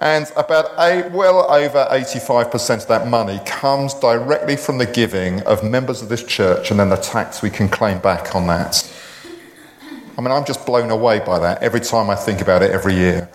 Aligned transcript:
And 0.00 0.32
about 0.34 0.72
eight, 0.78 1.10
well 1.10 1.52
over 1.52 1.86
85% 1.90 2.82
of 2.82 2.88
that 2.88 3.06
money 3.06 3.38
comes 3.44 3.92
directly 3.92 4.56
from 4.56 4.78
the 4.78 4.86
giving 4.86 5.42
of 5.42 5.62
members 5.62 6.00
of 6.00 6.08
this 6.08 6.24
church 6.24 6.70
and 6.70 6.80
then 6.80 6.88
the 6.88 6.96
tax 6.96 7.42
we 7.42 7.50
can 7.50 7.68
claim 7.68 7.98
back 7.98 8.34
on 8.34 8.46
that. 8.46 8.90
I 10.16 10.22
mean, 10.22 10.30
I'm 10.30 10.46
just 10.46 10.64
blown 10.64 10.90
away 10.90 11.18
by 11.18 11.38
that 11.40 11.62
every 11.62 11.80
time 11.80 12.08
I 12.08 12.14
think 12.14 12.40
about 12.40 12.62
it 12.62 12.70
every 12.70 12.94
year. 12.94 13.28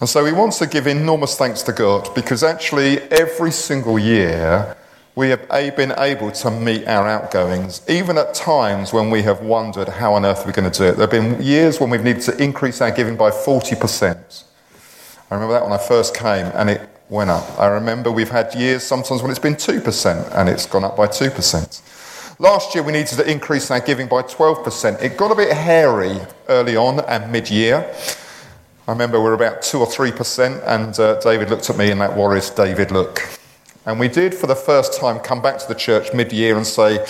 And 0.00 0.08
so 0.08 0.24
he 0.24 0.32
wants 0.32 0.58
to 0.60 0.66
give 0.66 0.86
enormous 0.86 1.36
thanks 1.36 1.62
to 1.64 1.72
God 1.72 2.14
because 2.14 2.42
actually 2.42 3.00
every 3.10 3.50
single 3.50 3.98
year 3.98 4.74
we 5.16 5.28
have 5.30 5.48
been 5.76 5.92
able 5.98 6.30
to 6.30 6.50
meet 6.50 6.86
our 6.86 7.06
outgoings, 7.06 7.82
even 7.90 8.16
at 8.16 8.32
times 8.32 8.94
when 8.94 9.10
we 9.10 9.20
have 9.22 9.40
wondered 9.42 9.88
how 9.88 10.14
on 10.14 10.24
earth 10.24 10.46
we're 10.46 10.52
going 10.52 10.70
to 10.70 10.78
do 10.78 10.84
it. 10.84 10.92
There 10.96 11.06
have 11.06 11.10
been 11.10 11.42
years 11.42 11.78
when 11.78 11.90
we've 11.90 12.04
needed 12.04 12.22
to 12.22 12.42
increase 12.42 12.80
our 12.80 12.90
giving 12.90 13.16
by 13.16 13.30
40%. 13.30 14.44
I 15.30 15.34
remember 15.34 15.54
that 15.54 15.62
when 15.62 15.72
I 15.72 15.78
first 15.78 16.16
came 16.16 16.46
and 16.54 16.70
it 16.70 16.88
went 17.10 17.30
up. 17.30 17.58
I 17.58 17.66
remember 17.66 18.10
we've 18.10 18.30
had 18.30 18.54
years 18.54 18.82
sometimes 18.82 19.20
when 19.20 19.30
it's 19.30 19.40
been 19.40 19.56
2% 19.56 20.34
and 20.34 20.48
it's 20.48 20.66
gone 20.66 20.84
up 20.84 20.96
by 20.96 21.06
2%. 21.06 22.38
Last 22.40 22.74
year 22.74 22.82
we 22.82 22.92
needed 22.92 23.16
to 23.16 23.30
increase 23.30 23.70
our 23.70 23.80
giving 23.80 24.06
by 24.06 24.22
12%. 24.22 25.02
It 25.02 25.16
got 25.16 25.30
a 25.30 25.34
bit 25.34 25.52
hairy 25.52 26.18
early 26.48 26.76
on 26.76 27.00
and 27.00 27.30
mid 27.32 27.50
year. 27.50 27.92
I 28.86 28.92
remember 28.92 29.18
we 29.18 29.24
were 29.24 29.34
about 29.34 29.60
2 29.60 29.80
or 29.80 29.86
3%, 29.86 30.62
and 30.66 30.98
uh, 30.98 31.20
David 31.20 31.50
looked 31.50 31.68
at 31.68 31.76
me 31.76 31.90
in 31.90 31.98
that 31.98 32.16
Warriors 32.16 32.48
David 32.48 32.90
look. 32.90 33.20
And 33.84 34.00
we 34.00 34.08
did, 34.08 34.34
for 34.34 34.46
the 34.46 34.56
first 34.56 34.98
time, 34.98 35.18
come 35.18 35.42
back 35.42 35.58
to 35.58 35.68
the 35.68 35.74
church 35.74 36.14
mid 36.14 36.32
year 36.32 36.56
and 36.56 36.66
say, 36.66 37.04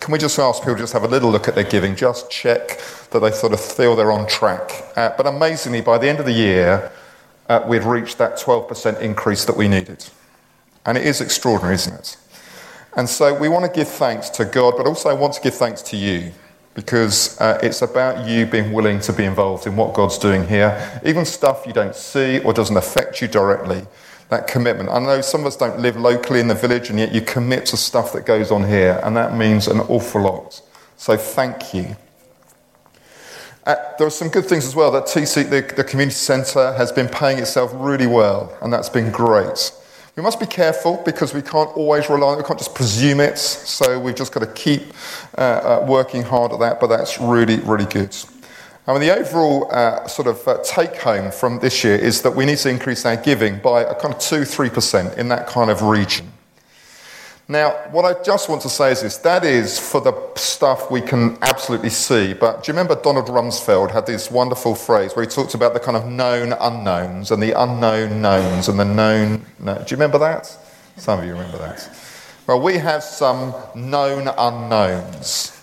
Can 0.00 0.12
we 0.12 0.18
just 0.18 0.38
ask 0.38 0.60
people 0.60 0.74
to 0.74 0.80
just 0.80 0.92
have 0.92 1.04
a 1.04 1.08
little 1.08 1.30
look 1.30 1.48
at 1.48 1.54
their 1.54 1.64
giving, 1.64 1.96
just 1.96 2.30
check 2.30 2.78
that 3.12 3.20
they 3.20 3.30
sort 3.30 3.54
of 3.54 3.60
feel 3.60 3.96
they're 3.96 4.12
on 4.12 4.26
track? 4.26 4.84
Uh, 4.94 5.10
but 5.16 5.26
amazingly, 5.26 5.80
by 5.80 5.96
the 5.96 6.08
end 6.08 6.20
of 6.20 6.26
the 6.26 6.32
year, 6.32 6.92
uh, 7.48 7.64
we'd 7.66 7.84
reached 7.84 8.18
that 8.18 8.38
12% 8.38 9.00
increase 9.00 9.44
that 9.44 9.56
we 9.56 9.68
needed. 9.68 10.04
And 10.84 10.98
it 10.98 11.06
is 11.06 11.20
extraordinary, 11.20 11.74
isn't 11.74 11.94
it? 11.94 12.16
And 12.96 13.08
so 13.08 13.34
we 13.34 13.48
want 13.48 13.64
to 13.64 13.70
give 13.70 13.88
thanks 13.88 14.28
to 14.30 14.44
God, 14.44 14.74
but 14.76 14.86
also 14.86 15.08
I 15.08 15.14
want 15.14 15.34
to 15.34 15.40
give 15.40 15.54
thanks 15.54 15.80
to 15.82 15.96
you 15.96 16.32
because 16.74 17.40
uh, 17.40 17.58
it's 17.62 17.82
about 17.82 18.26
you 18.26 18.46
being 18.46 18.72
willing 18.72 18.98
to 19.00 19.12
be 19.12 19.24
involved 19.24 19.66
in 19.66 19.76
what 19.76 19.94
God's 19.94 20.18
doing 20.18 20.46
here, 20.46 21.00
even 21.04 21.24
stuff 21.24 21.66
you 21.66 21.72
don't 21.72 21.94
see 21.94 22.38
or 22.40 22.52
doesn't 22.52 22.76
affect 22.76 23.20
you 23.20 23.28
directly. 23.28 23.86
That 24.30 24.46
commitment. 24.46 24.88
I 24.88 24.98
know 24.98 25.20
some 25.20 25.42
of 25.42 25.48
us 25.48 25.56
don't 25.56 25.80
live 25.80 25.96
locally 25.96 26.40
in 26.40 26.48
the 26.48 26.54
village, 26.54 26.88
and 26.88 26.98
yet 26.98 27.12
you 27.12 27.20
commit 27.20 27.66
to 27.66 27.76
stuff 27.76 28.14
that 28.14 28.24
goes 28.24 28.50
on 28.50 28.66
here, 28.66 28.98
and 29.04 29.14
that 29.14 29.36
means 29.36 29.68
an 29.68 29.80
awful 29.80 30.22
lot. 30.22 30.62
So 30.96 31.18
thank 31.18 31.74
you. 31.74 31.96
Uh, 33.64 33.76
there 33.96 34.06
are 34.06 34.10
some 34.10 34.28
good 34.28 34.44
things 34.44 34.66
as 34.66 34.74
well 34.74 34.90
that 34.90 35.04
TC, 35.04 35.48
the, 35.48 35.74
the 35.76 35.84
community 35.84 36.16
centre, 36.16 36.72
has 36.72 36.90
been 36.90 37.08
paying 37.08 37.38
itself 37.38 37.70
really 37.74 38.08
well, 38.08 38.52
and 38.60 38.72
that's 38.72 38.88
been 38.88 39.12
great. 39.12 39.72
We 40.16 40.22
must 40.22 40.40
be 40.40 40.46
careful 40.46 41.00
because 41.04 41.32
we 41.32 41.42
can't 41.42 41.70
always 41.76 42.10
rely 42.10 42.28
on 42.28 42.34
it, 42.34 42.42
we 42.42 42.46
can't 42.46 42.58
just 42.58 42.74
presume 42.74 43.20
it, 43.20 43.38
so 43.38 44.00
we've 44.00 44.16
just 44.16 44.32
got 44.32 44.40
to 44.40 44.48
keep 44.48 44.82
uh, 45.38 45.40
uh, 45.40 45.86
working 45.88 46.22
hard 46.22 46.52
at 46.52 46.58
that, 46.58 46.80
but 46.80 46.88
that's 46.88 47.20
really, 47.20 47.60
really 47.60 47.86
good. 47.86 48.16
I 48.88 48.92
mean, 48.92 49.00
the 49.00 49.16
overall 49.16 49.72
uh, 49.72 50.08
sort 50.08 50.26
of 50.26 50.46
uh, 50.48 50.60
take 50.64 50.96
home 50.96 51.30
from 51.30 51.60
this 51.60 51.84
year 51.84 51.94
is 51.94 52.20
that 52.22 52.32
we 52.32 52.44
need 52.44 52.58
to 52.58 52.68
increase 52.68 53.06
our 53.06 53.16
giving 53.16 53.60
by 53.60 53.82
a 53.82 53.94
kind 53.94 54.12
of 54.12 54.18
2 54.18 54.40
3% 54.40 55.16
in 55.18 55.28
that 55.28 55.46
kind 55.46 55.70
of 55.70 55.82
region. 55.82 56.31
Now, 57.52 57.72
what 57.90 58.06
I 58.06 58.20
just 58.22 58.48
want 58.48 58.62
to 58.62 58.70
say 58.70 58.92
is 58.92 59.02
this 59.02 59.18
that 59.18 59.44
is 59.44 59.78
for 59.78 60.00
the 60.00 60.14
stuff 60.36 60.90
we 60.90 61.02
can 61.02 61.36
absolutely 61.42 61.90
see. 61.90 62.32
But 62.32 62.64
do 62.64 62.72
you 62.72 62.78
remember 62.78 62.98
Donald 63.02 63.26
Rumsfeld 63.26 63.90
had 63.90 64.06
this 64.06 64.30
wonderful 64.30 64.74
phrase 64.74 65.14
where 65.14 65.22
he 65.22 65.30
talked 65.30 65.52
about 65.52 65.74
the 65.74 65.80
kind 65.80 65.94
of 65.94 66.06
known 66.06 66.54
unknowns 66.54 67.30
and 67.30 67.42
the 67.42 67.52
unknown 67.52 68.22
knowns 68.22 68.70
and 68.70 68.80
the 68.80 68.86
known. 68.86 69.44
No, 69.58 69.74
do 69.74 69.80
you 69.80 69.96
remember 69.96 70.16
that? 70.20 70.46
Some 70.96 71.18
of 71.18 71.26
you 71.26 71.32
remember 71.32 71.58
that. 71.58 71.94
Well, 72.46 72.58
we 72.58 72.78
have 72.78 73.02
some 73.02 73.54
known 73.74 74.28
unknowns. 74.28 75.61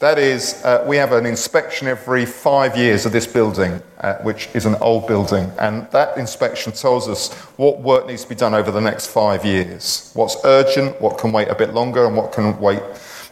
That 0.00 0.20
is, 0.20 0.62
uh, 0.64 0.84
we 0.86 0.96
have 0.96 1.10
an 1.10 1.26
inspection 1.26 1.88
every 1.88 2.24
five 2.24 2.76
years 2.76 3.04
of 3.04 3.10
this 3.10 3.26
building, 3.26 3.82
uh, 3.98 4.14
which 4.18 4.48
is 4.54 4.64
an 4.64 4.76
old 4.76 5.08
building, 5.08 5.50
and 5.58 5.90
that 5.90 6.16
inspection 6.16 6.72
tells 6.72 7.08
us 7.08 7.32
what 7.56 7.80
work 7.80 8.06
needs 8.06 8.22
to 8.22 8.28
be 8.28 8.36
done 8.36 8.54
over 8.54 8.70
the 8.70 8.80
next 8.80 9.08
five 9.08 9.44
years. 9.44 10.12
What's 10.14 10.36
urgent, 10.44 11.00
what 11.00 11.18
can 11.18 11.32
wait 11.32 11.48
a 11.48 11.54
bit 11.56 11.74
longer, 11.74 12.06
and 12.06 12.16
what 12.16 12.30
can 12.30 12.60
wait 12.60 12.80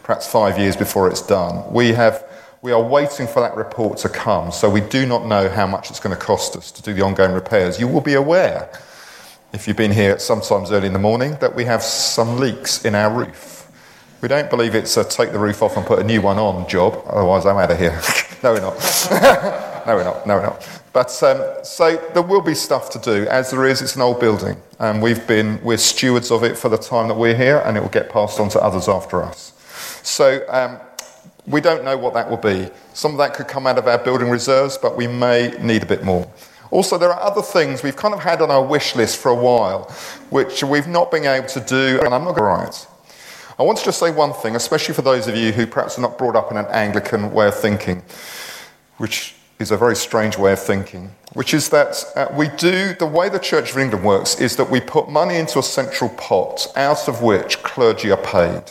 perhaps 0.03 0.29
five 0.29 0.59
years 0.59 0.75
before 0.75 1.09
it's 1.09 1.21
done. 1.21 1.71
We, 1.71 1.93
have, 1.93 2.25
we 2.61 2.73
are 2.73 2.83
waiting 2.83 3.27
for 3.27 3.39
that 3.39 3.55
report 3.55 3.97
to 3.99 4.09
come, 4.09 4.51
so 4.51 4.69
we 4.69 4.81
do 4.81 5.05
not 5.05 5.25
know 5.25 5.47
how 5.47 5.67
much 5.67 5.89
it's 5.89 6.01
going 6.01 6.15
to 6.17 6.21
cost 6.21 6.57
us 6.57 6.69
to 6.71 6.81
do 6.81 6.93
the 6.93 7.01
ongoing 7.01 7.31
repairs. 7.31 7.79
You 7.79 7.87
will 7.87 8.01
be 8.01 8.15
aware, 8.15 8.69
if 9.53 9.69
you've 9.69 9.77
been 9.77 9.93
here 9.93 10.19
sometimes 10.19 10.69
early 10.73 10.87
in 10.87 10.93
the 10.93 10.99
morning, 10.99 11.37
that 11.39 11.55
we 11.55 11.63
have 11.63 11.81
some 11.81 12.39
leaks 12.39 12.83
in 12.83 12.93
our 12.93 13.09
roof. 13.09 13.56
We 14.21 14.27
don't 14.27 14.49
believe 14.49 14.73
it's 14.73 14.97
a 14.97 15.03
take 15.03 15.31
the 15.31 15.39
roof 15.39 15.61
off 15.61 15.77
and 15.77 15.85
put 15.85 15.99
a 15.99 16.03
new 16.03 16.21
one 16.21 16.37
on 16.37 16.67
job, 16.67 17.03
otherwise 17.05 17.45
I'm 17.45 17.57
out 17.57 17.69
of 17.69 17.77
here. 17.77 18.01
no, 18.43 18.53
we're 18.53 18.61
not. 18.61 18.77
no, 19.85 19.95
we're 19.95 20.03
not. 20.03 20.25
No, 20.25 20.35
we're 20.37 20.43
not. 20.43 20.81
But 20.91 21.23
um, 21.23 21.63
so 21.63 21.95
there 22.13 22.23
will 22.23 22.41
be 22.41 22.55
stuff 22.55 22.89
to 22.91 22.99
do, 22.99 23.27
as 23.27 23.51
there 23.51 23.65
is. 23.65 23.83
It's 23.83 23.95
an 23.95 24.01
old 24.01 24.19
building, 24.19 24.57
and 24.79 25.03
we've 25.03 25.27
been 25.27 25.61
we're 25.63 25.77
stewards 25.77 26.31
of 26.31 26.43
it 26.43 26.57
for 26.57 26.69
the 26.69 26.77
time 26.77 27.07
that 27.09 27.13
we're 27.13 27.35
here, 27.35 27.61
and 27.65 27.77
it 27.77 27.81
will 27.81 27.89
get 27.89 28.09
passed 28.09 28.39
on 28.39 28.49
to 28.49 28.59
others 28.59 28.89
after 28.89 29.21
us. 29.21 29.53
So 30.01 30.43
um, 30.49 30.79
we 31.45 31.61
don't 31.61 31.83
know 31.83 31.95
what 31.95 32.15
that 32.15 32.27
will 32.27 32.37
be. 32.37 32.71
Some 32.93 33.11
of 33.11 33.19
that 33.19 33.35
could 33.35 33.47
come 33.47 33.67
out 33.67 33.77
of 33.77 33.87
our 33.87 33.99
building 33.99 34.31
reserves, 34.31 34.79
but 34.79 34.97
we 34.97 35.05
may 35.05 35.51
need 35.61 35.83
a 35.83 35.85
bit 35.85 36.03
more. 36.03 36.27
Also, 36.71 36.97
there 36.97 37.13
are 37.13 37.21
other 37.21 37.43
things 37.43 37.83
we've 37.83 37.95
kind 37.95 38.15
of 38.15 38.19
had 38.19 38.41
on 38.41 38.49
our 38.49 38.65
wish 38.65 38.95
list 38.95 39.17
for 39.17 39.29
a 39.29 39.35
while, 39.35 39.83
which 40.31 40.63
we've 40.63 40.87
not 40.87 41.11
been 41.11 41.25
able 41.25 41.47
to 41.47 41.59
do, 41.59 41.99
and 42.03 42.13
I'm 42.13 42.23
not 42.23 42.39
write. 42.39 42.87
I 43.59 43.63
want 43.63 43.79
to 43.79 43.85
just 43.85 43.99
say 43.99 44.11
one 44.11 44.33
thing, 44.33 44.55
especially 44.55 44.93
for 44.93 45.01
those 45.01 45.27
of 45.27 45.35
you 45.35 45.51
who 45.51 45.65
perhaps 45.65 45.97
are 45.97 46.01
not 46.01 46.17
brought 46.19 46.35
up 46.35 46.51
in 46.51 46.57
an 46.57 46.67
Anglican 46.67 47.31
way 47.31 47.47
of 47.47 47.59
thinking, 47.59 48.03
which 48.97 49.33
is 49.57 49.71
a 49.71 49.77
very 49.77 49.95
strange 49.95 50.37
way 50.37 50.53
of 50.53 50.59
thinking, 50.59 51.09
which 51.33 51.55
is 51.55 51.69
that 51.69 52.03
uh, 52.15 52.27
we 52.33 52.49
do, 52.49 52.93
the 52.93 53.05
way 53.07 53.29
the 53.29 53.39
Church 53.39 53.71
of 53.71 53.77
England 53.79 54.05
works 54.05 54.39
is 54.39 54.55
that 54.57 54.69
we 54.69 54.79
put 54.79 55.09
money 55.09 55.37
into 55.37 55.57
a 55.57 55.63
central 55.63 56.11
pot 56.11 56.67
out 56.75 57.07
of 57.07 57.23
which 57.23 57.63
clergy 57.63 58.11
are 58.11 58.17
paid. 58.17 58.63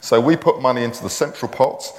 So 0.00 0.20
we 0.20 0.36
put 0.36 0.60
money 0.60 0.84
into 0.84 1.02
the 1.02 1.10
central 1.10 1.50
pot, 1.50 1.90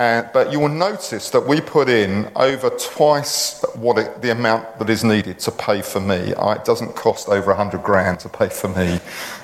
uh, 0.00 0.28
but 0.32 0.50
you 0.50 0.58
will 0.58 0.68
notice 0.68 1.30
that 1.30 1.46
we 1.46 1.60
put 1.60 1.88
in 1.88 2.30
over 2.34 2.70
twice 2.70 3.62
what 3.74 3.98
it, 3.98 4.22
the 4.22 4.32
amount 4.32 4.78
that 4.78 4.88
is 4.88 5.04
needed 5.04 5.38
to 5.38 5.52
pay 5.52 5.82
for 5.82 6.00
me. 6.00 6.32
Uh, 6.34 6.54
it 6.54 6.64
doesn't 6.64 6.96
cost 6.96 7.28
over 7.28 7.48
100 7.48 7.82
grand 7.82 8.18
to 8.18 8.28
pay 8.28 8.48
for 8.48 8.68
me 8.68 8.98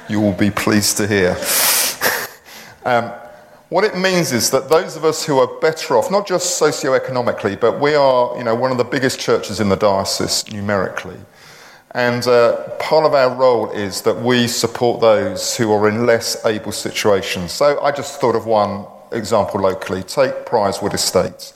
you 0.09 0.21
will 0.21 0.33
be 0.33 0.51
pleased 0.51 0.97
to 0.99 1.07
hear. 1.07 1.37
um, 2.85 3.13
what 3.69 3.85
it 3.85 3.97
means 3.97 4.33
is 4.33 4.51
that 4.51 4.69
those 4.69 4.97
of 4.97 5.05
us 5.05 5.27
who 5.27 5.39
are 5.39 5.61
better 5.61 5.97
off, 5.97 6.11
not 6.11 6.27
just 6.27 6.61
socioeconomically, 6.61 7.61
but 7.61 7.81
we 7.81 7.95
are 7.95 8.37
you 8.39 8.45
know, 8.45 8.55
one 8.55 8.71
of 8.71 8.79
the 8.79 8.85
biggest 8.85 9.19
churches 9.19 9.59
in 9.59 9.69
the 9.69 9.77
diocese 9.77 10.51
numerically. 10.53 11.19
And 11.93 12.27
uh, 12.27 12.69
part 12.79 13.07
of 13.07 13.15
our 13.15 13.35
role 13.35 13.71
is 13.71 14.03
that 14.03 14.17
we 14.17 14.47
support 14.49 15.01
those 15.01 15.57
who 15.57 15.73
are 15.73 15.89
in 15.89 16.07
less 16.07 16.45
able 16.45 16.73
situations. 16.73 17.53
So 17.53 17.81
I 17.81 17.91
just 17.91 18.21
thought 18.21 18.37
of 18.37 18.47
one 18.47 18.87
example 19.13 19.61
locally. 19.61 20.03
Take 20.03 20.47
Prizewood 20.47 20.95
Estates. 20.95 21.53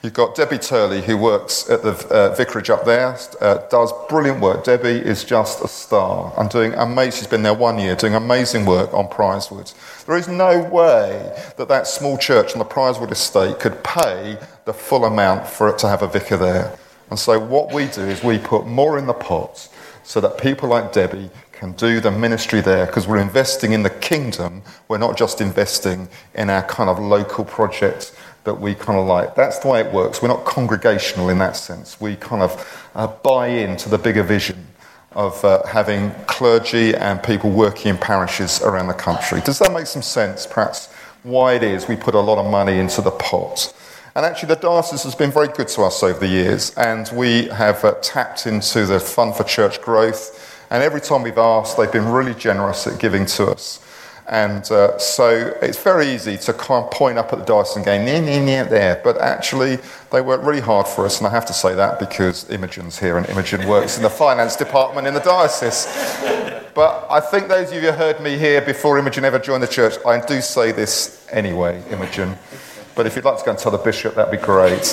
You've 0.00 0.14
got 0.14 0.36
Debbie 0.36 0.58
Turley, 0.58 1.02
who 1.02 1.16
works 1.16 1.68
at 1.68 1.82
the 1.82 1.90
uh, 2.08 2.32
vicarage 2.36 2.70
up 2.70 2.84
there, 2.84 3.18
uh, 3.40 3.66
does 3.68 3.92
brilliant 4.08 4.40
work. 4.40 4.62
Debbie 4.62 4.90
is 4.90 5.24
just 5.24 5.60
a 5.64 5.66
star 5.66 6.32
and 6.38 6.48
doing 6.48 6.72
amazing. 6.74 7.18
She's 7.18 7.26
been 7.26 7.42
there 7.42 7.52
one 7.52 7.80
year, 7.80 7.96
doing 7.96 8.14
amazing 8.14 8.64
work 8.64 8.94
on 8.94 9.08
Prizewood. 9.08 9.74
There 10.06 10.16
is 10.16 10.28
no 10.28 10.62
way 10.62 11.36
that 11.56 11.66
that 11.66 11.88
small 11.88 12.16
church 12.16 12.52
on 12.52 12.60
the 12.60 12.64
Prizewood 12.64 13.10
estate 13.10 13.58
could 13.58 13.82
pay 13.82 14.38
the 14.66 14.72
full 14.72 15.04
amount 15.04 15.48
for 15.48 15.68
it 15.68 15.78
to 15.78 15.88
have 15.88 16.02
a 16.02 16.06
vicar 16.06 16.36
there. 16.36 16.78
And 17.10 17.18
so 17.18 17.40
what 17.40 17.72
we 17.72 17.86
do 17.86 18.02
is 18.02 18.22
we 18.22 18.38
put 18.38 18.66
more 18.68 18.98
in 18.98 19.06
the 19.06 19.14
pot 19.14 19.68
so 20.04 20.20
that 20.20 20.38
people 20.38 20.68
like 20.68 20.92
Debbie 20.92 21.30
can 21.58 21.72
do 21.72 21.98
the 21.98 22.10
ministry 22.10 22.60
there 22.60 22.86
because 22.86 23.08
we're 23.08 23.18
investing 23.18 23.72
in 23.72 23.82
the 23.82 23.90
kingdom. 23.90 24.62
We're 24.86 24.98
not 24.98 25.18
just 25.18 25.40
investing 25.40 26.08
in 26.34 26.50
our 26.50 26.62
kind 26.62 26.88
of 26.88 27.00
local 27.00 27.44
project 27.44 28.14
that 28.44 28.54
we 28.54 28.76
kind 28.76 28.96
of 28.96 29.06
like. 29.06 29.34
That's 29.34 29.58
the 29.58 29.68
way 29.68 29.80
it 29.80 29.92
works. 29.92 30.22
We're 30.22 30.28
not 30.28 30.44
congregational 30.44 31.30
in 31.30 31.38
that 31.38 31.56
sense. 31.56 32.00
We 32.00 32.14
kind 32.14 32.42
of 32.42 32.90
uh, 32.94 33.08
buy 33.08 33.48
into 33.48 33.88
the 33.88 33.98
bigger 33.98 34.22
vision 34.22 34.68
of 35.12 35.44
uh, 35.44 35.66
having 35.66 36.12
clergy 36.26 36.94
and 36.94 37.20
people 37.20 37.50
working 37.50 37.90
in 37.90 37.98
parishes 37.98 38.62
around 38.62 38.86
the 38.86 38.94
country. 38.94 39.40
Does 39.40 39.58
that 39.58 39.72
make 39.72 39.86
some 39.86 40.02
sense, 40.02 40.46
perhaps, 40.46 40.92
why 41.24 41.54
it 41.54 41.64
is 41.64 41.88
we 41.88 41.96
put 41.96 42.14
a 42.14 42.20
lot 42.20 42.38
of 42.38 42.48
money 42.48 42.78
into 42.78 43.02
the 43.02 43.10
pot? 43.10 43.74
And 44.14 44.24
actually, 44.24 44.54
the 44.54 44.60
diocese 44.60 45.02
has 45.02 45.16
been 45.16 45.32
very 45.32 45.48
good 45.48 45.68
to 45.68 45.82
us 45.82 46.04
over 46.04 46.20
the 46.20 46.28
years, 46.28 46.72
and 46.76 47.10
we 47.12 47.48
have 47.48 47.84
uh, 47.84 47.94
tapped 48.00 48.46
into 48.46 48.86
the 48.86 49.00
Fund 49.00 49.34
for 49.34 49.42
Church 49.42 49.82
Growth. 49.82 50.44
And 50.70 50.82
every 50.82 51.00
time 51.00 51.22
we've 51.22 51.38
asked, 51.38 51.76
they've 51.76 51.90
been 51.90 52.08
really 52.08 52.34
generous 52.34 52.86
at 52.86 52.98
giving 52.98 53.26
to 53.26 53.46
us. 53.46 53.80
And 54.28 54.70
uh, 54.70 54.98
so 54.98 55.56
it's 55.62 55.82
very 55.82 56.08
easy 56.08 56.36
to 56.36 56.52
kind 56.52 56.84
of 56.84 56.90
point 56.90 57.16
up 57.16 57.32
at 57.32 57.38
the 57.38 57.44
dice 57.46 57.76
and 57.76 57.84
go, 57.84 57.96
near, 57.96 58.20
near, 58.20 58.44
near 58.44 58.64
there. 58.64 59.00
But 59.02 59.18
actually, 59.18 59.78
they 60.12 60.20
work 60.20 60.42
really 60.44 60.60
hard 60.60 60.86
for 60.86 61.06
us. 61.06 61.16
And 61.18 61.26
I 61.26 61.30
have 61.30 61.46
to 61.46 61.54
say 61.54 61.74
that 61.74 61.98
because 61.98 62.48
Imogen's 62.50 62.98
here 62.98 63.16
and 63.16 63.26
Imogen 63.30 63.66
works 63.66 63.96
in 63.96 64.02
the 64.02 64.10
finance 64.10 64.54
department 64.54 65.06
in 65.06 65.14
the 65.14 65.20
diocese. 65.20 65.86
But 66.74 67.06
I 67.10 67.20
think 67.20 67.48
those 67.48 67.68
of 67.68 67.74
you 67.74 67.80
who 67.80 67.92
heard 67.92 68.20
me 68.20 68.36
here 68.36 68.60
before 68.60 68.98
Imogen 68.98 69.24
ever 69.24 69.38
joined 69.38 69.62
the 69.62 69.66
church, 69.66 69.94
I 70.06 70.20
do 70.20 70.42
say 70.42 70.72
this 70.72 71.26
anyway, 71.32 71.82
Imogen. 71.90 72.36
But 72.94 73.06
if 73.06 73.16
you'd 73.16 73.24
like 73.24 73.38
to 73.38 73.44
go 73.44 73.52
and 73.52 73.58
tell 73.58 73.72
the 73.72 73.78
bishop, 73.78 74.14
that'd 74.14 74.30
be 74.30 74.44
great. 74.44 74.92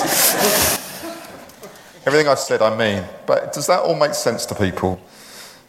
Everything 2.06 2.26
I've 2.26 2.38
said, 2.38 2.62
I 2.62 2.74
mean. 2.74 3.04
But 3.26 3.52
does 3.52 3.66
that 3.66 3.80
all 3.80 3.94
make 3.94 4.14
sense 4.14 4.46
to 4.46 4.54
people? 4.54 4.98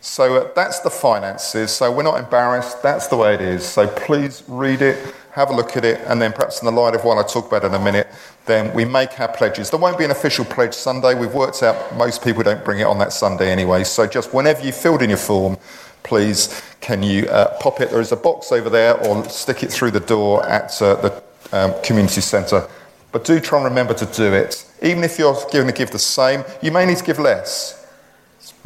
So 0.01 0.37
uh, 0.37 0.51
that's 0.55 0.79
the 0.79 0.89
finances. 0.89 1.71
So 1.71 1.91
we're 1.91 2.03
not 2.03 2.19
embarrassed. 2.19 2.81
That's 2.83 3.07
the 3.07 3.17
way 3.17 3.33
it 3.33 3.41
is. 3.41 3.65
So 3.65 3.87
please 3.87 4.43
read 4.47 4.81
it, 4.81 5.13
have 5.31 5.49
a 5.49 5.55
look 5.55 5.75
at 5.75 5.83
it, 5.83 6.01
and 6.05 6.21
then 6.21 6.33
perhaps 6.33 6.61
in 6.61 6.65
the 6.65 6.71
light 6.71 6.95
of 6.95 7.03
what 7.03 7.17
I 7.17 7.27
talk 7.27 7.47
about 7.47 7.63
in 7.65 7.73
a 7.73 7.79
minute, 7.79 8.07
then 8.45 8.73
we 8.73 8.85
make 8.85 9.19
our 9.19 9.27
pledges. 9.27 9.69
There 9.69 9.79
won't 9.79 9.97
be 9.97 10.05
an 10.05 10.11
official 10.11 10.45
pledge 10.45 10.73
Sunday. 10.73 11.13
We've 11.13 11.33
worked 11.33 11.63
out 11.63 11.95
most 11.97 12.23
people 12.23 12.43
don't 12.43 12.63
bring 12.63 12.79
it 12.79 12.85
on 12.85 12.99
that 12.99 13.11
Sunday 13.11 13.51
anyway. 13.51 13.83
So 13.83 14.07
just 14.07 14.33
whenever 14.33 14.65
you 14.65 14.71
filled 14.71 15.01
in 15.01 15.09
your 15.09 15.17
form, 15.17 15.57
please 16.03 16.61
can 16.79 17.03
you 17.03 17.27
uh, 17.27 17.57
pop 17.59 17.81
it? 17.81 17.89
There 17.89 17.99
is 17.99 18.11
a 18.11 18.15
box 18.15 18.51
over 18.51 18.69
there, 18.69 18.95
or 19.05 19.27
stick 19.29 19.63
it 19.63 19.71
through 19.71 19.91
the 19.91 19.99
door 19.99 20.45
at 20.47 20.81
uh, 20.81 20.95
the 20.95 21.23
um, 21.51 21.73
community 21.83 22.21
centre. 22.21 22.67
But 23.11 23.25
do 23.25 23.39
try 23.39 23.59
and 23.59 23.65
remember 23.65 23.93
to 23.95 24.05
do 24.05 24.33
it. 24.33 24.65
Even 24.81 25.03
if 25.03 25.17
you're 25.17 25.33
going 25.51 25.67
to 25.67 25.73
give 25.73 25.91
the 25.91 25.99
same, 25.99 26.43
you 26.61 26.71
may 26.71 26.85
need 26.85 26.97
to 26.97 27.03
give 27.03 27.19
less. 27.19 27.86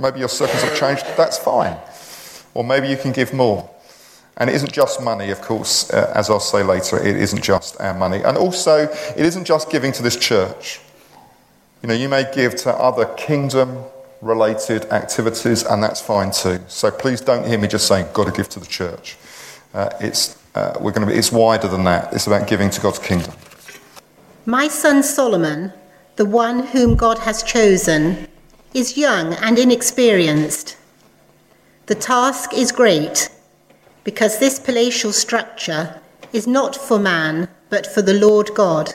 Maybe 0.01 0.19
your 0.19 0.29
circumstances 0.29 0.69
have 0.69 0.79
changed, 0.79 1.17
that's 1.17 1.37
fine. 1.37 1.77
Or 2.55 2.63
maybe 2.63 2.87
you 2.87 2.97
can 2.97 3.11
give 3.11 3.33
more. 3.33 3.69
And 4.37 4.49
it 4.49 4.55
isn't 4.55 4.71
just 4.71 5.01
money, 5.01 5.29
of 5.29 5.41
course, 5.41 5.91
uh, 5.91 6.11
as 6.15 6.29
I'll 6.29 6.39
say 6.39 6.63
later, 6.63 6.97
it 6.97 7.15
isn't 7.15 7.43
just 7.43 7.79
our 7.79 7.93
money. 7.93 8.23
And 8.23 8.37
also, 8.37 8.89
it 9.15 9.25
isn't 9.25 9.45
just 9.45 9.69
giving 9.69 9.91
to 9.91 10.01
this 10.01 10.15
church. 10.15 10.79
You 11.83 11.89
know, 11.89 11.93
you 11.93 12.09
may 12.09 12.25
give 12.33 12.55
to 12.57 12.73
other 12.73 13.05
kingdom 13.15 13.83
related 14.21 14.85
activities, 14.85 15.63
and 15.63 15.83
that's 15.83 16.01
fine 16.01 16.31
too. 16.31 16.59
So 16.67 16.89
please 16.89 17.21
don't 17.21 17.45
hear 17.45 17.59
me 17.59 17.67
just 17.67 17.87
saying, 17.87 18.07
got 18.13 18.25
to 18.25 18.31
give 18.31 18.49
to 18.49 18.59
the 18.59 18.65
church. 18.65 19.17
Uh, 19.73 19.89
it's, 19.99 20.37
uh, 20.55 20.77
we're 20.79 20.91
to 20.91 21.05
be, 21.05 21.13
it's 21.13 21.31
wider 21.31 21.67
than 21.67 21.83
that. 21.83 22.11
It's 22.13 22.25
about 22.25 22.47
giving 22.47 22.71
to 22.71 22.81
God's 22.81 22.99
kingdom. 22.99 23.33
My 24.45 24.67
son 24.67 25.03
Solomon, 25.03 25.71
the 26.15 26.25
one 26.25 26.65
whom 26.67 26.95
God 26.95 27.19
has 27.19 27.43
chosen, 27.43 28.27
is 28.73 28.97
young 28.97 29.33
and 29.33 29.59
inexperienced. 29.59 30.77
The 31.87 31.95
task 31.95 32.53
is 32.53 32.71
great 32.71 33.29
because 34.03 34.39
this 34.39 34.59
palatial 34.59 35.11
structure 35.11 35.99
is 36.31 36.47
not 36.47 36.75
for 36.75 36.97
man 36.97 37.49
but 37.69 37.85
for 37.85 38.01
the 38.01 38.13
Lord 38.13 38.51
God. 38.55 38.93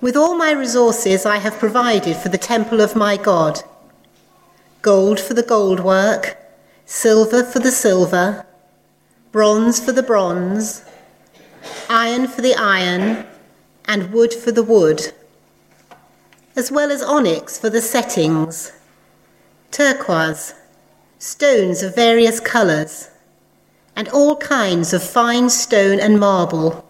With 0.00 0.16
all 0.16 0.36
my 0.36 0.52
resources, 0.52 1.26
I 1.26 1.38
have 1.38 1.58
provided 1.58 2.16
for 2.16 2.28
the 2.28 2.38
temple 2.38 2.80
of 2.80 2.96
my 2.96 3.16
God 3.16 3.62
gold 4.80 5.18
for 5.18 5.34
the 5.34 5.42
gold 5.42 5.80
work, 5.80 6.38
silver 6.86 7.42
for 7.42 7.58
the 7.58 7.72
silver, 7.72 8.46
bronze 9.32 9.80
for 9.84 9.90
the 9.92 10.04
bronze, 10.04 10.82
iron 11.90 12.28
for 12.28 12.42
the 12.42 12.54
iron, 12.54 13.26
and 13.86 14.12
wood 14.12 14.32
for 14.32 14.52
the 14.52 14.62
wood 14.62 15.12
as 16.58 16.72
well 16.72 16.90
as 16.90 17.02
onyx 17.04 17.56
for 17.56 17.70
the 17.70 17.80
settings, 17.80 18.72
turquoise, 19.70 20.54
stones 21.20 21.84
of 21.84 21.94
various 21.94 22.40
colours, 22.40 23.10
and 23.94 24.08
all 24.08 24.34
kinds 24.38 24.92
of 24.92 25.00
fine 25.00 25.48
stone 25.48 26.00
and 26.00 26.18
marble, 26.18 26.84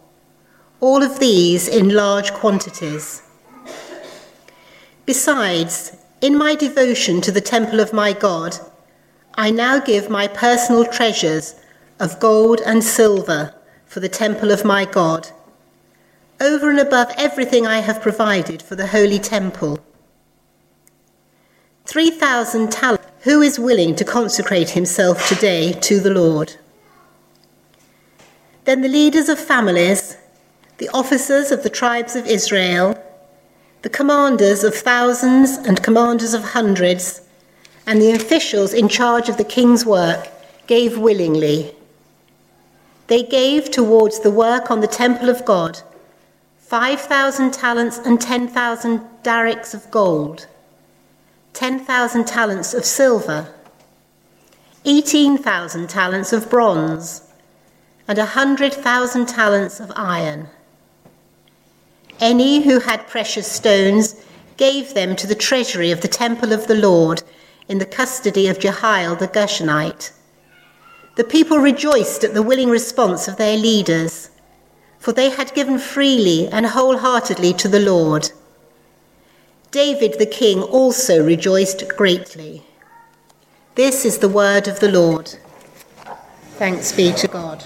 all 0.80 1.02
of 1.02 1.18
these 1.18 1.68
in 1.68 1.90
large 1.90 2.32
quantities. 2.32 3.22
Besides, 5.04 5.94
in 6.22 6.38
my 6.38 6.54
devotion 6.54 7.20
to 7.20 7.30
the 7.30 7.42
temple 7.42 7.78
of 7.78 7.92
my 7.92 8.14
God, 8.14 8.56
I 9.34 9.50
now 9.50 9.80
give 9.80 10.08
my 10.08 10.28
personal 10.28 10.86
treasures 10.86 11.54
of 12.00 12.18
gold 12.20 12.62
and 12.64 12.82
silver 12.82 13.54
for 13.84 14.00
the 14.00 14.08
temple 14.08 14.50
of 14.50 14.64
my 14.64 14.86
God 14.86 15.28
over 16.40 16.70
and 16.70 16.78
above 16.78 17.10
everything 17.16 17.66
I 17.66 17.78
have 17.80 18.00
provided 18.00 18.62
for 18.62 18.76
the 18.76 18.86
holy 18.86 19.18
temple. 19.18 19.80
3,000 21.86 22.70
talents. 22.70 23.04
Who 23.22 23.42
is 23.42 23.58
willing 23.58 23.96
to 23.96 24.04
consecrate 24.04 24.70
himself 24.70 25.28
today 25.28 25.72
to 25.72 25.98
the 25.98 26.10
Lord? 26.10 26.54
Then 28.64 28.80
the 28.80 28.88
leaders 28.88 29.28
of 29.28 29.40
families, 29.40 30.16
the 30.76 30.88
officers 30.90 31.50
of 31.50 31.64
the 31.64 31.70
tribes 31.70 32.14
of 32.14 32.26
Israel, 32.26 33.02
the 33.82 33.88
commanders 33.88 34.62
of 34.62 34.74
thousands 34.74 35.56
and 35.56 35.82
commanders 35.82 36.32
of 36.32 36.44
hundreds, 36.44 37.22
and 37.86 38.00
the 38.00 38.12
officials 38.12 38.72
in 38.72 38.88
charge 38.88 39.28
of 39.28 39.36
the 39.36 39.44
king's 39.44 39.84
work 39.84 40.28
gave 40.68 40.96
willingly. 40.96 41.74
They 43.08 43.24
gave 43.24 43.70
towards 43.70 44.20
the 44.20 44.30
work 44.30 44.70
on 44.70 44.80
the 44.80 44.86
temple 44.86 45.28
of 45.28 45.44
God 45.44 45.80
5,000 46.68 47.50
talents 47.50 47.96
and 47.96 48.20
10,000 48.20 49.00
darics 49.22 49.72
of 49.72 49.90
gold, 49.90 50.46
10,000 51.54 52.26
talents 52.26 52.74
of 52.74 52.84
silver, 52.84 53.48
18,000 54.84 55.88
talents 55.88 56.30
of 56.30 56.50
bronze, 56.50 57.22
and 58.06 58.18
100,000 58.18 59.26
talents 59.26 59.80
of 59.80 59.90
iron. 59.96 60.48
Any 62.20 62.60
who 62.60 62.80
had 62.80 63.08
precious 63.08 63.50
stones 63.50 64.22
gave 64.58 64.92
them 64.92 65.16
to 65.16 65.26
the 65.26 65.34
treasury 65.34 65.90
of 65.90 66.02
the 66.02 66.06
temple 66.06 66.52
of 66.52 66.66
the 66.66 66.74
Lord 66.74 67.22
in 67.66 67.78
the 67.78 67.86
custody 67.86 68.46
of 68.46 68.58
Jehiel 68.58 69.16
the 69.16 69.28
Gershonite. 69.28 70.12
The 71.16 71.24
people 71.24 71.60
rejoiced 71.60 72.24
at 72.24 72.34
the 72.34 72.42
willing 72.42 72.68
response 72.68 73.26
of 73.26 73.38
their 73.38 73.56
leaders 73.56 74.27
for 74.98 75.12
they 75.12 75.30
had 75.30 75.54
given 75.54 75.78
freely 75.78 76.48
and 76.48 76.66
wholeheartedly 76.66 77.52
to 77.54 77.68
the 77.68 77.80
Lord. 77.80 78.30
David 79.70 80.18
the 80.18 80.26
king 80.26 80.62
also 80.62 81.24
rejoiced 81.24 81.88
greatly. 81.88 82.62
This 83.74 84.04
is 84.04 84.18
the 84.18 84.28
word 84.28 84.66
of 84.66 84.80
the 84.80 84.90
Lord. 84.90 85.34
Thanks 86.56 86.90
be 86.90 87.12
to 87.12 87.28
God. 87.28 87.64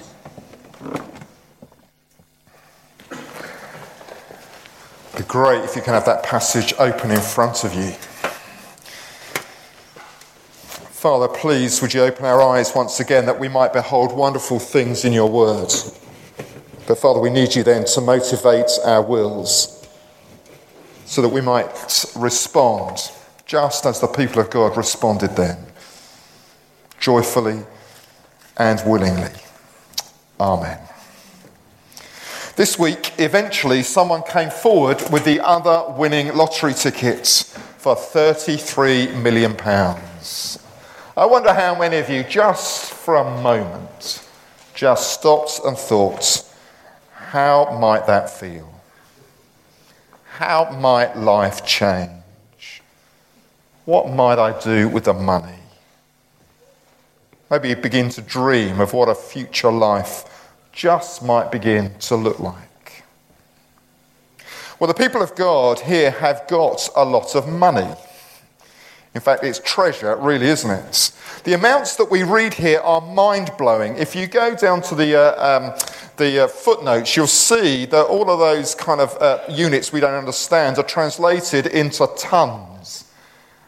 Be 5.17 5.23
great 5.25 5.63
if 5.65 5.77
you 5.77 5.83
can 5.83 5.95
have 5.95 6.05
that 6.07 6.23
passage 6.23 6.75
open 6.79 7.11
in 7.11 7.21
front 7.21 7.65
of 7.65 7.75
you. 7.75 7.93
Father, 11.03 11.29
please 11.29 11.81
would 11.83 11.95
you 11.95 12.03
open 12.03 12.25
our 12.25 12.43
eyes 12.43 12.75
once 12.75 13.01
again 13.01 13.27
that 13.27 13.39
we 13.39 13.49
might 13.49 13.73
behold 13.73 14.13
wonderful 14.13 14.59
things 14.59 15.05
in 15.05 15.13
your 15.13 15.29
word. 15.29 15.73
But 16.93 16.99
Father, 16.99 17.21
we 17.21 17.31
need 17.31 17.55
you 17.55 17.63
then 17.63 17.87
to 17.87 18.03
motivate 18.03 18.71
our 18.85 19.01
wills 19.01 19.89
so 21.07 21.23
that 21.23 21.31
we 21.31 21.41
might 21.41 22.05
respond 22.15 23.11
just 23.47 23.87
as 23.87 23.99
the 23.99 24.07
people 24.09 24.43
of 24.43 24.51
God 24.51 24.77
responded 24.77 25.35
then, 25.35 25.57
joyfully 27.01 27.61
and 28.59 28.83
willingly. 28.85 29.31
Amen. 30.39 30.79
This 32.57 32.79
week, 32.79 33.15
eventually, 33.17 33.83
someone 33.83 34.23
came 34.23 34.51
forward 34.51 35.03
with 35.11 35.25
the 35.25 35.41
other 35.41 35.95
winning 35.95 36.37
lottery 36.37 36.75
tickets 36.75 37.57
for 37.79 37.97
£33 37.97 39.19
million. 39.23 39.57
I 41.17 41.25
wonder 41.25 41.55
how 41.55 41.75
many 41.75 41.97
of 41.97 42.11
you, 42.11 42.23
just 42.23 42.93
for 42.93 43.17
a 43.17 43.41
moment, 43.41 44.29
just 44.75 45.15
stopped 45.19 45.59
and 45.65 45.79
thought, 45.79 46.51
how 47.33 47.79
might 47.81 48.07
that 48.09 48.29
feel? 48.29 48.71
How 50.37 50.71
might 50.79 51.17
life 51.17 51.65
change? 51.65 52.83
What 53.87 54.11
might 54.11 54.39
I 54.39 54.61
do 54.61 54.87
with 54.87 55.05
the 55.05 55.15
money? 55.15 55.61
Maybe 57.51 57.71
you 57.71 57.77
begin 57.77 58.11
to 58.11 58.21
dream 58.21 58.81
of 58.81 58.93
what 58.93 59.09
a 59.09 59.15
future 59.15 59.73
life 59.73 60.53
just 60.73 61.23
might 61.23 61.51
begin 61.51 61.95
to 62.01 62.17
look 62.17 62.39
like. 62.39 63.03
Well, 64.79 64.89
the 64.89 65.03
people 65.03 65.23
of 65.23 65.35
God 65.35 65.81
here 65.81 66.11
have 66.11 66.47
got 66.49 66.87
a 66.95 67.03
lot 67.07 67.35
of 67.35 67.49
money. 67.49 67.95
In 69.15 69.21
fact, 69.21 69.45
it's 69.45 69.61
treasure, 69.63 70.17
really, 70.17 70.47
isn't 70.47 70.71
it? 70.71 71.13
The 71.45 71.53
amounts 71.53 71.97
that 71.97 72.11
we 72.11 72.23
read 72.23 72.55
here 72.55 72.81
are 72.81 73.01
mind 73.01 73.51
blowing. 73.59 73.97
If 73.97 74.17
you 74.17 74.27
go 74.27 74.55
down 74.55 74.81
to 74.83 74.95
the 74.95 75.17
uh, 75.17 75.59
um, 75.59 75.75
the 76.17 76.45
uh, 76.45 76.49
footnotes, 76.49 77.15
you'll 77.17 77.27
see 77.27 77.85
that 77.87 78.07
all 78.07 78.31
of 78.31 78.39
those 78.39 78.75
kind 78.75 79.01
of 79.01 79.17
uh, 79.21 79.41
units 79.51 79.93
we 79.93 80.01
don't 80.01 80.15
understand 80.15 80.79
are 80.79 80.85
translated 80.85 81.67
into 81.67 82.09
tons. 82.17 83.05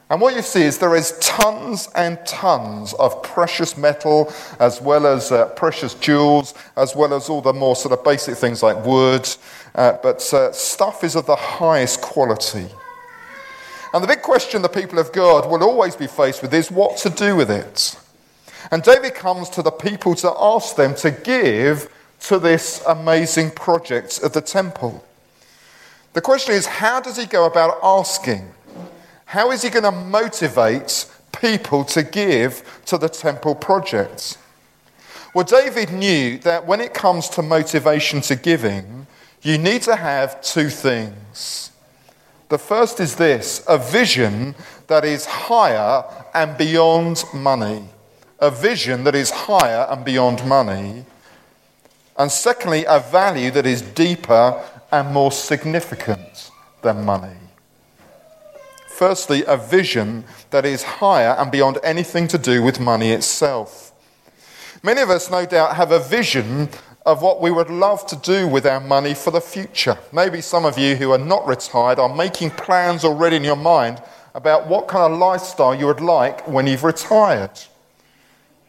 And 0.09 0.21
what 0.21 0.37
you 0.37 0.43
see 0.43 0.63
is 0.63 0.79
there 0.79 0.95
is 0.95 1.19
tons 1.21 1.89
and 1.95 2.19
tons 2.27 2.93
of 2.95 3.23
precious 3.23 3.77
metal, 3.77 4.33
as 4.61 4.81
well 4.81 5.07
as 5.07 5.33
uh, 5.33 5.49
precious 5.49 5.95
jewels, 5.95 6.55
as 6.77 6.95
well 6.95 7.13
as 7.13 7.29
all 7.29 7.41
the 7.41 7.53
more 7.53 7.75
sort 7.75 7.99
of 7.99 8.05
basic 8.05 8.37
things 8.37 8.63
like 8.63 8.85
wood. 8.85 9.29
Uh, 9.75 9.99
but 10.03 10.33
uh, 10.33 10.53
stuff 10.53 11.05
is 11.05 11.17
of 11.17 11.27
the 11.27 11.37
highest 11.37 12.01
quality. 12.01 12.69
And 13.95 14.03
the 14.03 14.09
big 14.09 14.23
question 14.23 14.61
the 14.61 14.69
people 14.69 14.99
of 14.99 15.13
God 15.13 15.49
will 15.49 15.63
always 15.63 15.95
be 15.95 16.09
faced 16.09 16.43
with 16.43 16.53
is 16.53 16.69
what 16.69 16.97
to 16.99 17.11
do 17.11 17.37
with 17.37 17.49
it. 17.49 17.97
And 18.73 18.83
David 18.83 19.15
comes 19.15 19.49
to 19.51 19.63
the 19.63 19.71
people 19.71 20.17
to 20.17 20.35
ask 20.37 20.75
them 20.75 20.97
to 20.97 21.13
give 21.13 21.89
to 22.23 22.41
this 22.41 22.83
amazing 22.89 23.53
project 23.53 24.19
of 24.21 24.33
the 24.33 24.41
temple. 24.41 25.05
The 26.13 26.21
question 26.21 26.57
is, 26.57 26.67
how 26.67 27.01
does 27.01 27.17
he 27.17 27.27
go 27.27 27.47
about 27.47 27.79
asking? 27.85 28.53
How 29.27 29.53
is 29.53 29.63
he 29.63 29.71
going 29.71 29.85
to 29.85 29.93
motivate 29.93 31.07
people 31.41 31.85
to 31.85 32.03
give 32.03 32.83
to 32.87 32.99
the 32.99 33.09
temple 33.09 33.55
project? 33.55 34.39
Well, 35.35 35.45
David 35.45 35.93
knew 35.93 36.39
that 36.39 36.67
when 36.67 36.81
it 36.81 36.95
comes 36.95 37.29
to 37.31 37.43
motivation 37.43 38.23
to 38.23 38.35
giving, 38.35 39.07
you 39.43 39.57
need 39.57 39.83
to 39.83 39.95
have 39.95 40.43
two 40.43 40.69
things. 40.69 41.71
The 42.49 42.59
first 42.59 43.01
is 43.01 43.17
this 43.17 43.65
a 43.69 43.79
vision 43.79 44.55
that 44.87 45.05
is 45.05 45.27
higher 45.27 46.05
and 46.35 46.57
beyond 46.57 47.25
money. 47.33 47.89
A 48.39 48.51
vision 48.51 49.05
that 49.05 49.15
is 49.15 49.31
higher 49.31 49.87
and 49.91 50.05
beyond 50.05 50.47
money. 50.47 51.07
And 52.17 52.31
secondly, 52.31 52.85
a 52.87 53.01
value 53.01 53.51
that 53.53 53.67
is 53.67 53.83
deeper 53.83 54.63
and 54.93 55.13
more 55.13 55.33
significant 55.33 56.51
than 56.83 57.05
money. 57.05 57.37
Firstly, 58.87 59.43
a 59.47 59.57
vision 59.57 60.25
that 60.51 60.65
is 60.65 60.85
higher 60.85 61.35
and 61.39 61.51
beyond 61.51 61.79
anything 61.83 62.29
to 62.29 62.39
do 62.39 62.63
with 62.63 62.79
money 62.79 63.11
itself. 63.11 63.93
Many 64.85 65.01
of 65.01 65.11
us, 65.11 65.31
no 65.31 65.47
doubt, 65.47 65.77
have 65.77 65.91
a 65.91 65.99
vision 65.99 66.69
of 67.07 67.21
what 67.21 67.41
we 67.41 67.51
would 67.51 67.69
love 67.69 68.07
to 68.07 68.17
do 68.17 68.49
with 68.49 68.67
our 68.67 68.81
money 68.81 69.15
for 69.15 69.31
the 69.31 69.41
future. 69.41 69.99
Maybe 70.13 70.41
some 70.41 70.65
of 70.65 70.79
you 70.79 70.97
who 70.97 71.13
are 71.13 71.19
not 71.19 71.47
retired 71.47 71.99
are 71.99 72.15
making 72.15 72.51
plans 72.51 73.05
already 73.05 73.37
in 73.37 73.45
your 73.45 73.57
mind 73.57 74.03
about 74.35 74.67
what 74.67 74.89
kind 74.89 75.13
of 75.13 75.19
lifestyle 75.19 75.75
you 75.75 75.87
would 75.87 76.01
like 76.01 76.49
when 76.49 76.67
you've 76.67 76.85
retired. 76.85 77.51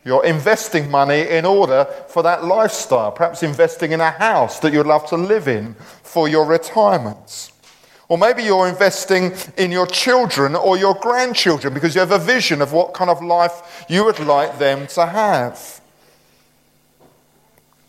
You're 0.03 0.25
investing 0.25 0.91
money 0.91 1.21
in 1.21 1.45
order 1.45 1.87
for 2.09 2.21
that 2.23 2.45
lifestyle, 2.45 3.11
perhaps 3.11 3.41
investing 3.41 3.91
in 3.91 4.01
a 4.01 4.11
house 4.11 4.59
that 4.59 4.71
you'd 4.71 4.85
love 4.85 5.07
to 5.07 5.17
live 5.17 5.47
in 5.47 5.73
for 6.03 6.27
your 6.27 6.45
retirement. 6.45 7.51
Or 8.07 8.17
maybe 8.17 8.43
you're 8.43 8.67
investing 8.67 9.31
in 9.57 9.71
your 9.71 9.87
children 9.87 10.55
or 10.55 10.77
your 10.77 10.93
grandchildren 10.93 11.73
because 11.73 11.95
you 11.95 12.01
have 12.01 12.11
a 12.11 12.19
vision 12.19 12.61
of 12.61 12.71
what 12.71 12.93
kind 12.93 13.09
of 13.09 13.23
life 13.23 13.85
you 13.89 14.05
would 14.05 14.19
like 14.19 14.59
them 14.59 14.85
to 14.87 15.07
have. 15.07 15.81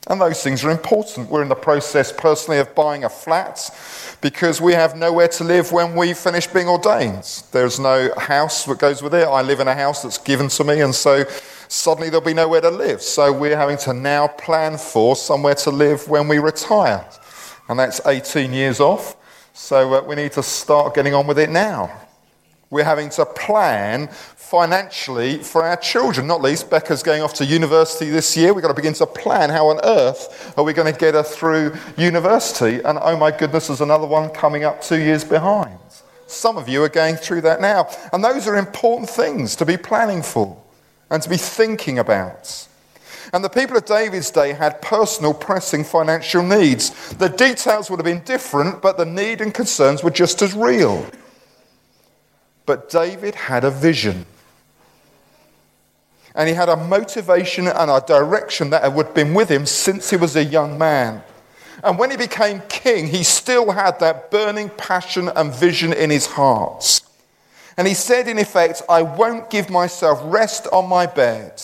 And 0.08 0.20
those 0.20 0.40
things 0.42 0.64
are 0.64 0.70
important. 0.70 1.28
We're 1.28 1.42
in 1.42 1.48
the 1.48 1.56
process 1.56 2.12
personally 2.12 2.60
of 2.60 2.72
buying 2.76 3.02
a 3.02 3.08
flat 3.08 3.70
because 4.20 4.60
we 4.60 4.72
have 4.72 4.96
nowhere 4.96 5.26
to 5.28 5.44
live 5.44 5.72
when 5.72 5.96
we 5.96 6.14
finish 6.14 6.46
being 6.46 6.68
ordained. 6.68 7.42
There's 7.50 7.80
no 7.80 8.12
house 8.16 8.64
that 8.66 8.78
goes 8.78 9.02
with 9.02 9.14
it. 9.14 9.26
I 9.26 9.42
live 9.42 9.58
in 9.58 9.66
a 9.66 9.74
house 9.74 10.04
that's 10.04 10.18
given 10.18 10.48
to 10.48 10.64
me, 10.64 10.80
and 10.80 10.94
so 10.94 11.24
suddenly 11.66 12.08
there'll 12.08 12.24
be 12.24 12.34
nowhere 12.34 12.60
to 12.60 12.70
live. 12.70 13.02
So 13.02 13.32
we're 13.32 13.56
having 13.56 13.78
to 13.78 13.92
now 13.92 14.28
plan 14.28 14.78
for 14.78 15.16
somewhere 15.16 15.56
to 15.56 15.70
live 15.70 16.08
when 16.08 16.28
we 16.28 16.38
retire. 16.38 17.04
And 17.68 17.78
that's 17.78 18.00
18 18.06 18.52
years 18.52 18.78
off. 18.78 19.16
So 19.54 19.94
uh, 19.94 20.02
we 20.02 20.14
need 20.14 20.32
to 20.32 20.42
start 20.42 20.94
getting 20.94 21.14
on 21.14 21.26
with 21.26 21.38
it 21.38 21.50
now. 21.50 22.05
We're 22.68 22.84
having 22.84 23.10
to 23.10 23.24
plan 23.24 24.08
financially 24.08 25.38
for 25.38 25.62
our 25.62 25.76
children. 25.76 26.26
Not 26.26 26.42
least, 26.42 26.68
Becca's 26.68 27.02
going 27.02 27.22
off 27.22 27.34
to 27.34 27.44
university 27.44 28.10
this 28.10 28.36
year. 28.36 28.52
We've 28.52 28.62
got 28.62 28.68
to 28.68 28.74
begin 28.74 28.94
to 28.94 29.06
plan 29.06 29.50
how 29.50 29.68
on 29.68 29.80
earth 29.84 30.54
are 30.56 30.64
we 30.64 30.72
going 30.72 30.92
to 30.92 30.98
get 30.98 31.14
her 31.14 31.22
through 31.22 31.74
university. 31.96 32.80
And 32.84 32.98
oh 33.00 33.16
my 33.16 33.30
goodness, 33.30 33.68
there's 33.68 33.80
another 33.80 34.06
one 34.06 34.30
coming 34.30 34.64
up 34.64 34.82
two 34.82 34.98
years 34.98 35.22
behind. 35.22 35.78
Some 36.26 36.56
of 36.56 36.68
you 36.68 36.82
are 36.82 36.88
going 36.88 37.14
through 37.14 37.42
that 37.42 37.60
now. 37.60 37.88
And 38.12 38.24
those 38.24 38.48
are 38.48 38.56
important 38.56 39.08
things 39.08 39.54
to 39.56 39.64
be 39.64 39.76
planning 39.76 40.22
for 40.22 40.60
and 41.08 41.22
to 41.22 41.28
be 41.28 41.36
thinking 41.36 42.00
about. 42.00 42.66
And 43.32 43.44
the 43.44 43.48
people 43.48 43.76
of 43.76 43.84
David's 43.84 44.30
day 44.30 44.52
had 44.52 44.82
personal, 44.82 45.34
pressing 45.34 45.84
financial 45.84 46.42
needs. 46.42 47.14
The 47.14 47.28
details 47.28 47.90
would 47.90 47.98
have 47.98 48.04
been 48.04 48.24
different, 48.24 48.82
but 48.82 48.96
the 48.96 49.06
need 49.06 49.40
and 49.40 49.54
concerns 49.54 50.02
were 50.02 50.10
just 50.10 50.42
as 50.42 50.54
real. 50.54 51.08
But 52.66 52.90
David 52.90 53.34
had 53.34 53.64
a 53.64 53.70
vision. 53.70 54.26
And 56.34 56.48
he 56.48 56.54
had 56.54 56.68
a 56.68 56.76
motivation 56.76 57.66
and 57.66 57.90
a 57.90 58.02
direction 58.06 58.70
that 58.70 58.82
had 58.82 59.14
been 59.14 59.32
with 59.32 59.48
him 59.48 59.64
since 59.64 60.10
he 60.10 60.16
was 60.16 60.36
a 60.36 60.44
young 60.44 60.76
man. 60.76 61.22
And 61.82 61.98
when 61.98 62.10
he 62.10 62.16
became 62.16 62.60
king, 62.68 63.06
he 63.06 63.22
still 63.22 63.70
had 63.70 64.00
that 64.00 64.30
burning 64.30 64.68
passion 64.70 65.30
and 65.34 65.54
vision 65.54 65.92
in 65.92 66.10
his 66.10 66.26
heart. 66.26 67.00
And 67.78 67.86
he 67.86 67.94
said, 67.94 68.28
in 68.28 68.38
effect, 68.38 68.82
I 68.88 69.02
won't 69.02 69.50
give 69.50 69.70
myself 69.70 70.20
rest 70.24 70.66
on 70.72 70.88
my 70.88 71.06
bed 71.06 71.62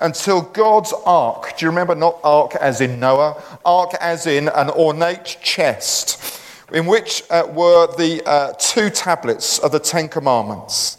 until 0.00 0.42
God's 0.42 0.92
ark, 1.04 1.56
do 1.56 1.66
you 1.66 1.70
remember 1.70 1.94
not 1.94 2.20
ark 2.22 2.54
as 2.54 2.80
in 2.80 3.00
Noah, 3.00 3.42
ark 3.64 3.94
as 4.00 4.26
in 4.26 4.48
an 4.48 4.70
ornate 4.70 5.38
chest, 5.42 6.22
in 6.72 6.86
which 6.86 7.22
uh, 7.30 7.46
were 7.50 7.86
the 7.96 8.22
uh, 8.26 8.52
two 8.58 8.90
tablets 8.90 9.58
of 9.58 9.72
the 9.72 9.80
Ten 9.80 10.08
Commandments. 10.08 10.98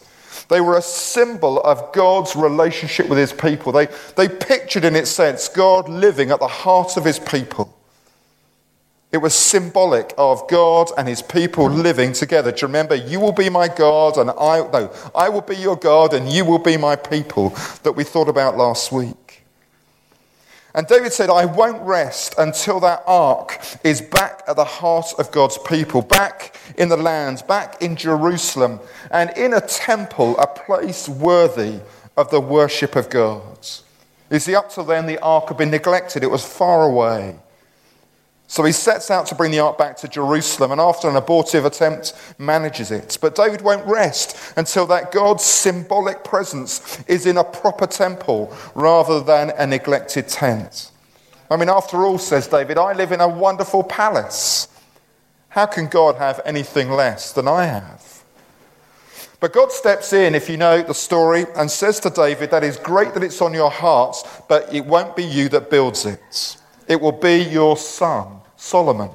They 0.49 0.61
were 0.61 0.77
a 0.77 0.81
symbol 0.81 1.61
of 1.61 1.93
God's 1.93 2.35
relationship 2.35 3.07
with 3.07 3.19
his 3.19 3.31
people. 3.31 3.71
They, 3.71 3.87
they 4.15 4.27
pictured, 4.27 4.83
in 4.83 4.95
its 4.95 5.11
sense, 5.11 5.47
God 5.47 5.87
living 5.87 6.31
at 6.31 6.39
the 6.39 6.47
heart 6.47 6.97
of 6.97 7.05
his 7.05 7.19
people. 7.19 7.75
It 9.11 9.17
was 9.17 9.33
symbolic 9.33 10.13
of 10.17 10.47
God 10.47 10.89
and 10.97 11.07
his 11.07 11.21
people 11.21 11.67
living 11.69 12.13
together. 12.13 12.51
Do 12.51 12.61
you 12.61 12.67
remember? 12.67 12.95
You 12.95 13.19
will 13.19 13.31
be 13.31 13.49
my 13.49 13.67
God, 13.67 14.17
and 14.17 14.29
I, 14.31 14.59
no, 14.71 14.91
I 15.15 15.29
will 15.29 15.41
be 15.41 15.55
your 15.55 15.75
God, 15.75 16.13
and 16.13 16.31
you 16.31 16.45
will 16.45 16.59
be 16.59 16.77
my 16.77 16.95
people, 16.95 17.49
that 17.83 17.93
we 17.93 18.03
thought 18.03 18.29
about 18.29 18.57
last 18.57 18.91
week. 18.91 19.38
And 20.79 20.87
David 20.87 21.11
said, 21.11 21.29
I 21.29 21.43
won't 21.43 21.81
rest 21.81 22.35
until 22.37 22.79
that 22.79 23.03
ark 23.05 23.59
is 23.83 23.99
back 23.99 24.43
at 24.47 24.55
the 24.55 24.63
heart 24.63 25.07
of 25.19 25.29
God's 25.29 25.57
people, 25.57 26.01
back 26.01 26.55
in 26.77 26.87
the 26.87 26.95
land, 26.95 27.43
back 27.49 27.81
in 27.81 27.97
Jerusalem, 27.97 28.79
and 29.11 29.29
in 29.37 29.53
a 29.53 29.59
temple, 29.59 30.37
a 30.37 30.47
place 30.47 31.09
worthy 31.09 31.81
of 32.15 32.31
the 32.31 32.39
worship 32.39 32.95
of 32.95 33.09
God. 33.09 33.67
You 34.31 34.39
see, 34.39 34.55
up 34.55 34.71
till 34.71 34.85
then, 34.85 35.05
the 35.05 35.19
ark 35.19 35.49
had 35.49 35.57
been 35.57 35.69
neglected, 35.69 36.23
it 36.23 36.31
was 36.31 36.45
far 36.45 36.85
away. 36.85 37.35
So 38.49 38.63
he 38.63 38.71
sets 38.71 39.11
out 39.11 39.27
to 39.27 39.35
bring 39.35 39.51
the 39.51 39.59
ark 39.59 39.77
back 39.77 39.95
to 39.97 40.07
Jerusalem 40.07 40.71
and, 40.71 40.81
after 40.81 41.07
an 41.07 41.15
abortive 41.15 41.65
attempt, 41.65 42.15
manages 42.39 42.89
it. 42.89 43.15
But 43.21 43.35
David 43.35 43.61
won't 43.61 43.85
rest 43.85 44.53
until 44.57 44.87
that 44.87 45.11
God's 45.11 45.43
symbolic 45.43 46.23
presence 46.23 46.99
is 47.03 47.27
in 47.27 47.37
a 47.37 47.43
proper 47.43 47.85
temple 47.85 48.51
rather 48.73 49.21
than 49.21 49.51
a 49.51 49.67
neglected 49.67 50.27
tent. 50.27 50.89
I 51.51 51.57
mean, 51.57 51.69
after 51.69 52.03
all, 52.03 52.17
says 52.17 52.47
David, 52.47 52.79
I 52.79 52.93
live 52.93 53.11
in 53.11 53.21
a 53.21 53.29
wonderful 53.29 53.83
palace. 53.83 54.67
How 55.49 55.67
can 55.67 55.87
God 55.87 56.15
have 56.15 56.41
anything 56.43 56.89
less 56.89 57.31
than 57.31 57.47
I 57.47 57.65
have? 57.65 58.23
But 59.39 59.53
God 59.53 59.71
steps 59.71 60.11
in, 60.11 60.33
if 60.33 60.49
you 60.49 60.57
know 60.57 60.81
the 60.81 60.95
story, 60.95 61.45
and 61.55 61.69
says 61.69 61.99
to 61.99 62.09
David, 62.09 62.49
That 62.49 62.63
is 62.63 62.77
great 62.77 63.13
that 63.13 63.23
it's 63.23 63.43
on 63.43 63.53
your 63.53 63.69
hearts, 63.69 64.23
but 64.49 64.73
it 64.73 64.87
won't 64.87 65.15
be 65.15 65.23
you 65.23 65.49
that 65.49 65.69
builds 65.69 66.07
it. 66.07 66.57
It 66.87 66.99
will 66.99 67.11
be 67.11 67.43
your 67.43 67.77
son. 67.77 68.38
Solomon. 68.59 69.09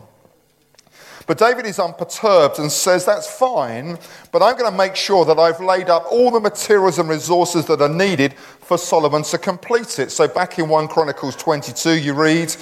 But 1.27 1.39
David 1.39 1.67
is 1.67 1.79
unperturbed 1.79 2.59
and 2.59 2.73
says, 2.73 3.05
That's 3.05 3.31
fine, 3.31 3.99
but 4.33 4.43
I'm 4.43 4.57
going 4.57 4.71
to 4.71 4.77
make 4.77 4.97
sure 4.97 5.25
that 5.27 5.39
I've 5.39 5.61
laid 5.61 5.89
up 5.89 6.07
all 6.11 6.31
the 6.31 6.41
materials 6.41 6.99
and 6.99 7.09
resources 7.09 7.67
that 7.67 7.81
are 7.81 7.89
needed 7.89 8.35
for 8.35 8.77
Solomon 8.79 9.23
to 9.25 9.39
complete 9.39 9.99
it. 9.99 10.11
So 10.11 10.27
back 10.27 10.59
in 10.59 10.69
1 10.69 10.89
Chronicles 10.89 11.37
22, 11.37 11.99
you 11.99 12.15
read, 12.15 12.55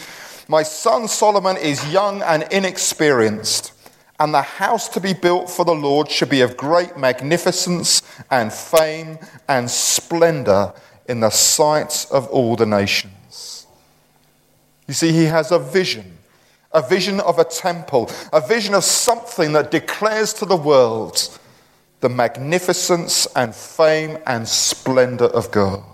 My 0.48 0.62
son 0.62 1.08
Solomon 1.08 1.56
is 1.56 1.92
young 1.92 2.22
and 2.22 2.44
inexperienced, 2.52 3.72
and 4.20 4.34
the 4.34 4.42
house 4.42 4.88
to 4.90 5.00
be 5.00 5.12
built 5.12 5.50
for 5.50 5.64
the 5.64 5.74
Lord 5.74 6.10
should 6.10 6.30
be 6.30 6.40
of 6.42 6.56
great 6.56 6.96
magnificence 6.96 8.02
and 8.30 8.52
fame 8.52 9.18
and 9.48 9.70
splendor 9.70 10.72
in 11.08 11.20
the 11.20 11.30
sight 11.30 12.06
of 12.12 12.28
all 12.28 12.54
the 12.54 12.66
nations. 12.66 13.66
You 14.86 14.94
see, 14.94 15.12
he 15.12 15.24
has 15.24 15.50
a 15.50 15.58
vision 15.58 16.18
a 16.75 16.83
vision 16.83 17.21
of 17.21 17.38
a 17.38 17.45
temple, 17.45 18.11
a 18.33 18.41
vision 18.41 18.75
of 18.75 18.85
something 18.85 19.52
that 19.52 19.71
declares 19.71 20.33
to 20.35 20.45
the 20.45 20.57
world 20.57 21.38
the 22.00 22.09
magnificence 22.09 23.26
and 23.37 23.55
fame 23.55 24.19
and 24.26 24.47
splendor 24.47 25.26
of 25.26 25.50
God. 25.50 25.85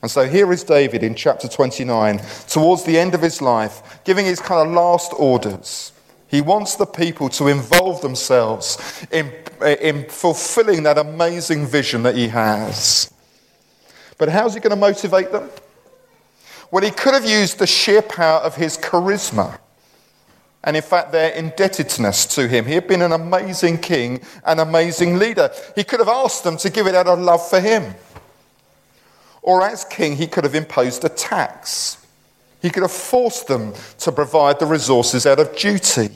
And 0.00 0.10
so 0.10 0.26
here 0.26 0.52
is 0.52 0.64
David 0.64 1.04
in 1.04 1.14
chapter 1.14 1.46
29, 1.46 2.20
towards 2.48 2.82
the 2.82 2.98
end 2.98 3.14
of 3.14 3.22
his 3.22 3.40
life, 3.40 4.00
giving 4.04 4.24
his 4.26 4.40
kind 4.40 4.66
of 4.66 4.74
last 4.74 5.12
orders. 5.16 5.92
He 6.26 6.40
wants 6.40 6.74
the 6.74 6.86
people 6.86 7.28
to 7.30 7.48
involve 7.48 8.00
themselves 8.00 9.06
in, 9.12 9.30
in 9.80 10.08
fulfilling 10.08 10.82
that 10.84 10.98
amazing 10.98 11.66
vision 11.66 12.02
that 12.02 12.16
he 12.16 12.28
has. 12.28 13.12
But 14.18 14.30
how's 14.30 14.54
he 14.54 14.60
going 14.60 14.70
to 14.70 14.76
motivate 14.76 15.30
them? 15.30 15.50
Well, 16.72 16.82
he 16.82 16.90
could 16.90 17.12
have 17.12 17.26
used 17.26 17.58
the 17.58 17.66
sheer 17.66 18.00
power 18.00 18.40
of 18.40 18.56
his 18.56 18.78
charisma 18.78 19.58
and, 20.64 20.74
in 20.74 20.82
fact, 20.82 21.12
their 21.12 21.30
indebtedness 21.32 22.24
to 22.34 22.48
him. 22.48 22.64
He 22.64 22.72
had 22.72 22.88
been 22.88 23.02
an 23.02 23.12
amazing 23.12 23.76
king, 23.78 24.22
and 24.46 24.58
an 24.58 24.68
amazing 24.68 25.18
leader. 25.18 25.50
He 25.76 25.84
could 25.84 26.00
have 26.00 26.08
asked 26.08 26.44
them 26.44 26.56
to 26.56 26.70
give 26.70 26.86
it 26.86 26.94
out 26.94 27.08
of 27.08 27.18
love 27.18 27.46
for 27.46 27.60
him. 27.60 27.94
Or, 29.42 29.62
as 29.62 29.84
king, 29.84 30.16
he 30.16 30.26
could 30.26 30.44
have 30.44 30.54
imposed 30.54 31.04
a 31.04 31.10
tax. 31.10 32.06
He 32.62 32.70
could 32.70 32.84
have 32.84 32.92
forced 32.92 33.48
them 33.48 33.74
to 33.98 34.10
provide 34.10 34.58
the 34.58 34.66
resources 34.66 35.26
out 35.26 35.40
of 35.40 35.54
duty. 35.54 36.10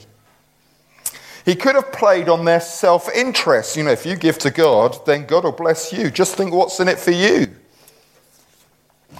He 1.45 1.53
could 1.53 1.75
have 1.75 1.91
played 1.91 2.29
on 2.29 2.45
their 2.45 2.61
self 2.61 3.13
interest. 3.13 3.77
You 3.77 3.83
know, 3.83 3.91
if 3.91 4.07
you 4.07 4.15
give 4.15 4.39
to 4.39 4.49
God, 4.49 5.05
then 5.05 5.27
God 5.27 5.43
will 5.43 5.51
bless 5.51 5.93
you. 5.93 6.09
Just 6.09 6.35
think 6.35 6.51
what's 6.51 6.79
in 6.79 6.87
it 6.87 6.97
for 6.97 7.11
you. 7.11 7.46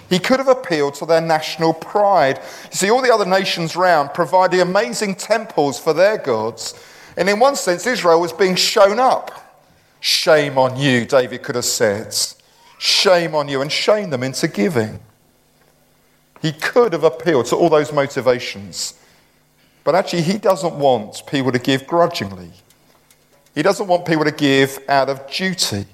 He 0.10 0.20
could 0.20 0.40
have 0.40 0.48
appealed 0.48 0.96
to 0.96 1.06
their 1.06 1.22
national 1.22 1.74
pride. 1.74 2.40
You 2.72 2.78
see, 2.78 2.90
all 2.90 3.02
the 3.02 3.14
other 3.14 3.26
nations 3.26 3.76
round 3.76 4.14
provided 4.14 4.60
amazing 4.60 5.16
temples 5.16 5.80
for 5.80 5.94
their 5.94 6.18
gods. 6.18 6.82
And 7.18 7.28
in 7.28 7.40
one 7.40 7.56
sense, 7.56 7.86
Israel 7.86 8.22
was 8.22 8.32
being 8.32 8.56
shown 8.56 9.00
up. 9.00 9.32
Shame 10.00 10.58
on 10.58 10.78
you, 10.78 11.06
David 11.06 11.44
could 11.44 11.56
have 11.56 11.66
said. 11.66 12.16
Shame 12.78 13.36
on 13.36 13.50
you, 13.50 13.62
and 13.62 13.72
shame 13.72 14.12
them 14.12 14.24
into 14.24 14.48
giving. 14.48 15.00
He 16.42 16.52
could 16.52 16.94
have 16.94 17.04
appealed 17.04 17.48
to 17.48 17.56
all 17.56 17.70
those 17.70 17.92
motivations. 17.92 18.94
But 19.84 19.96
actually, 19.96 20.22
he 20.22 20.38
doesn't 20.38 20.76
want 20.76 21.24
people 21.26 21.52
to 21.52 21.60
give 21.60 21.88
grudgingly. 21.88 22.52
He 23.56 23.64
doesn't 23.64 23.88
want 23.88 24.06
people 24.06 24.26
to 24.26 24.32
give 24.32 24.80
out 24.88 25.10
of 25.10 25.30
duty. 25.32 25.86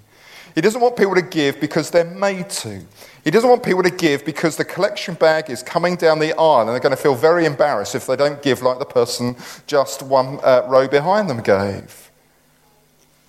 He 0.56 0.62
doesn't 0.62 0.82
want 0.82 0.96
people 0.96 1.16
to 1.16 1.22
give 1.22 1.60
because 1.60 1.90
they're 1.90 2.04
made 2.04 2.50
to. 2.50 2.82
He 3.24 3.32
doesn't 3.32 3.50
want 3.50 3.64
people 3.64 3.84
to 3.84 3.90
give 3.90 4.26
because 4.26 4.58
the 4.58 4.66
collection 4.66 5.16
bag 5.16 5.50
is 5.50 5.64
coming 5.64 5.96
down 5.96 6.20
the 6.20 6.34
aisle 6.34 6.62
and 6.62 6.70
they're 6.70 6.80
going 6.80 6.96
to 6.96 7.02
feel 7.02 7.16
very 7.16 7.46
embarrassed 7.46 7.96
if 7.96 8.06
they 8.06 8.16
don't 8.16 8.42
give 8.42 8.62
like 8.62 8.80
the 8.80 8.86
person 8.86 9.36
just 9.66 10.04
one 10.04 10.40
uh, 10.44 10.66
row 10.68 10.88
behind 10.88 11.30
them 11.30 11.42
gave. 11.42 12.12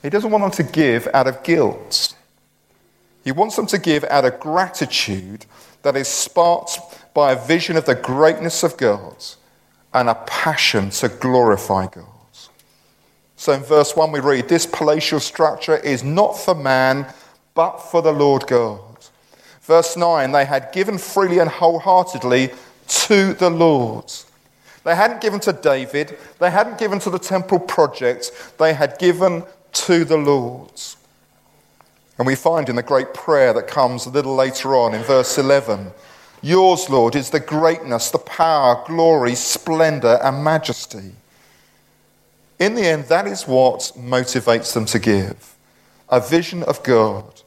He 0.02 0.10
doesn't 0.10 0.30
want 0.30 0.42
them 0.42 0.66
to 0.66 0.72
give 0.72 1.08
out 1.14 1.26
of 1.26 1.42
guilt. 1.42 2.14
He 3.22 3.32
wants 3.32 3.56
them 3.56 3.66
to 3.66 3.78
give 3.78 4.04
out 4.04 4.26
of 4.26 4.38
gratitude 4.38 5.46
that 5.82 5.96
is 5.96 6.08
sparked 6.08 6.78
by 7.14 7.32
a 7.32 7.46
vision 7.46 7.76
of 7.76 7.86
the 7.86 7.94
greatness 7.94 8.62
of 8.62 8.76
God 8.76 9.16
and 9.94 10.10
a 10.10 10.14
passion 10.26 10.90
to 10.90 11.08
glorify 11.08 11.86
God. 11.86 12.13
So 13.44 13.52
in 13.52 13.62
verse 13.62 13.94
1, 13.94 14.10
we 14.10 14.20
read, 14.20 14.48
This 14.48 14.64
palatial 14.64 15.20
structure 15.20 15.76
is 15.76 16.02
not 16.02 16.38
for 16.38 16.54
man, 16.54 17.12
but 17.52 17.76
for 17.76 18.00
the 18.00 18.10
Lord 18.10 18.46
God. 18.46 18.96
Verse 19.60 19.98
9, 19.98 20.32
they 20.32 20.46
had 20.46 20.72
given 20.72 20.96
freely 20.96 21.40
and 21.40 21.50
wholeheartedly 21.50 22.52
to 22.88 23.34
the 23.34 23.50
Lord. 23.50 24.10
They 24.84 24.94
hadn't 24.94 25.20
given 25.20 25.40
to 25.40 25.52
David, 25.52 26.16
they 26.38 26.50
hadn't 26.50 26.78
given 26.78 26.98
to 27.00 27.10
the 27.10 27.18
temple 27.18 27.58
project, 27.58 28.32
they 28.56 28.72
had 28.72 28.98
given 28.98 29.44
to 29.72 30.06
the 30.06 30.16
Lord. 30.16 30.80
And 32.16 32.26
we 32.26 32.36
find 32.36 32.70
in 32.70 32.76
the 32.76 32.82
great 32.82 33.12
prayer 33.12 33.52
that 33.52 33.68
comes 33.68 34.06
a 34.06 34.10
little 34.10 34.34
later 34.34 34.74
on 34.74 34.94
in 34.94 35.02
verse 35.02 35.36
11 35.36 35.92
Yours, 36.40 36.88
Lord, 36.88 37.14
is 37.14 37.28
the 37.28 37.40
greatness, 37.40 38.10
the 38.10 38.16
power, 38.16 38.82
glory, 38.86 39.34
splendor, 39.34 40.18
and 40.22 40.42
majesty. 40.42 41.12
In 42.58 42.74
the 42.74 42.86
end, 42.86 43.04
that 43.06 43.26
is 43.26 43.46
what 43.46 43.92
motivates 43.96 44.72
them 44.74 44.86
to 44.86 44.98
give 44.98 45.56
a 46.08 46.20
vision 46.20 46.62
of 46.64 46.82
God, 46.82 47.42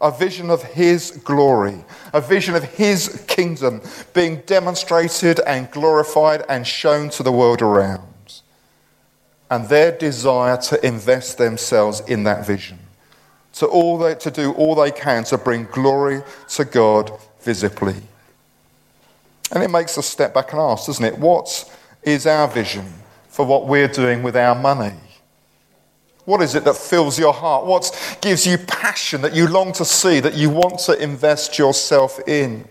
a 0.00 0.10
vision 0.10 0.50
of 0.50 0.62
His 0.62 1.12
glory, 1.24 1.84
a 2.12 2.20
vision 2.20 2.54
of 2.54 2.64
His 2.64 3.24
kingdom 3.28 3.80
being 4.12 4.42
demonstrated 4.44 5.40
and 5.40 5.70
glorified 5.70 6.44
and 6.48 6.66
shown 6.66 7.08
to 7.10 7.22
the 7.22 7.32
world 7.32 7.62
around. 7.62 8.02
And 9.50 9.68
their 9.68 9.96
desire 9.96 10.56
to 10.56 10.86
invest 10.86 11.38
themselves 11.38 12.00
in 12.00 12.24
that 12.24 12.46
vision, 12.46 12.78
to, 13.54 13.66
all 13.66 13.98
they, 13.98 14.14
to 14.16 14.30
do 14.30 14.52
all 14.52 14.74
they 14.74 14.90
can 14.90 15.24
to 15.24 15.38
bring 15.38 15.64
glory 15.64 16.22
to 16.48 16.64
God 16.64 17.12
visibly. 17.40 17.96
And 19.52 19.62
it 19.62 19.70
makes 19.70 19.96
us 19.96 20.06
step 20.06 20.34
back 20.34 20.52
and 20.52 20.60
ask, 20.60 20.86
doesn't 20.86 21.04
it? 21.04 21.18
What 21.18 21.70
is 22.02 22.26
our 22.26 22.48
vision 22.48 22.92
for 23.32 23.46
what 23.46 23.66
we're 23.66 23.88
doing 23.88 24.22
with 24.22 24.36
our 24.36 24.54
money? 24.54 24.92
What 26.26 26.42
is 26.42 26.54
it 26.54 26.64
that 26.64 26.76
fills 26.76 27.18
your 27.18 27.32
heart? 27.32 27.64
What 27.64 28.18
gives 28.20 28.46
you 28.46 28.58
passion 28.58 29.22
that 29.22 29.34
you 29.34 29.48
long 29.48 29.72
to 29.72 29.86
see, 29.86 30.20
that 30.20 30.34
you 30.34 30.50
want 30.50 30.78
to 30.80 31.02
invest 31.02 31.58
yourself 31.58 32.20
in? 32.28 32.68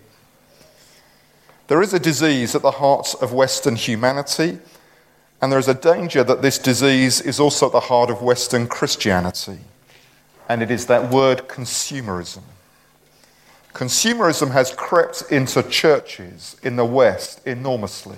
There 1.67 1.82
is 1.82 1.95
a 1.95 2.00
disease 2.00 2.54
at 2.54 2.62
the 2.62 2.71
heart 2.71 3.15
of 3.21 3.34
Western 3.34 3.76
humanity, 3.76 4.60
and 5.41 5.52
there 5.52 5.60
is 5.60 5.67
a 5.67 5.74
danger 5.74 6.24
that 6.24 6.43
this 6.43 6.60
disease 6.60 7.21
is 7.21 7.39
also 7.39 7.65
at 7.65 7.71
the 7.71 7.80
heart 7.80 8.12
of 8.12 8.21
Western 8.21 8.67
Christianity, 8.67 9.58
and 10.47 10.62
it 10.62 10.69
is 10.69 10.86
that 10.86 11.10
word 11.12 11.47
consumerism. 11.47 12.43
Consumerism 13.74 14.52
has 14.52 14.71
crept 14.71 15.24
into 15.32 15.63
churches 15.63 16.56
in 16.62 16.76
the 16.76 16.86
West 16.86 17.45
enormously. 17.47 18.17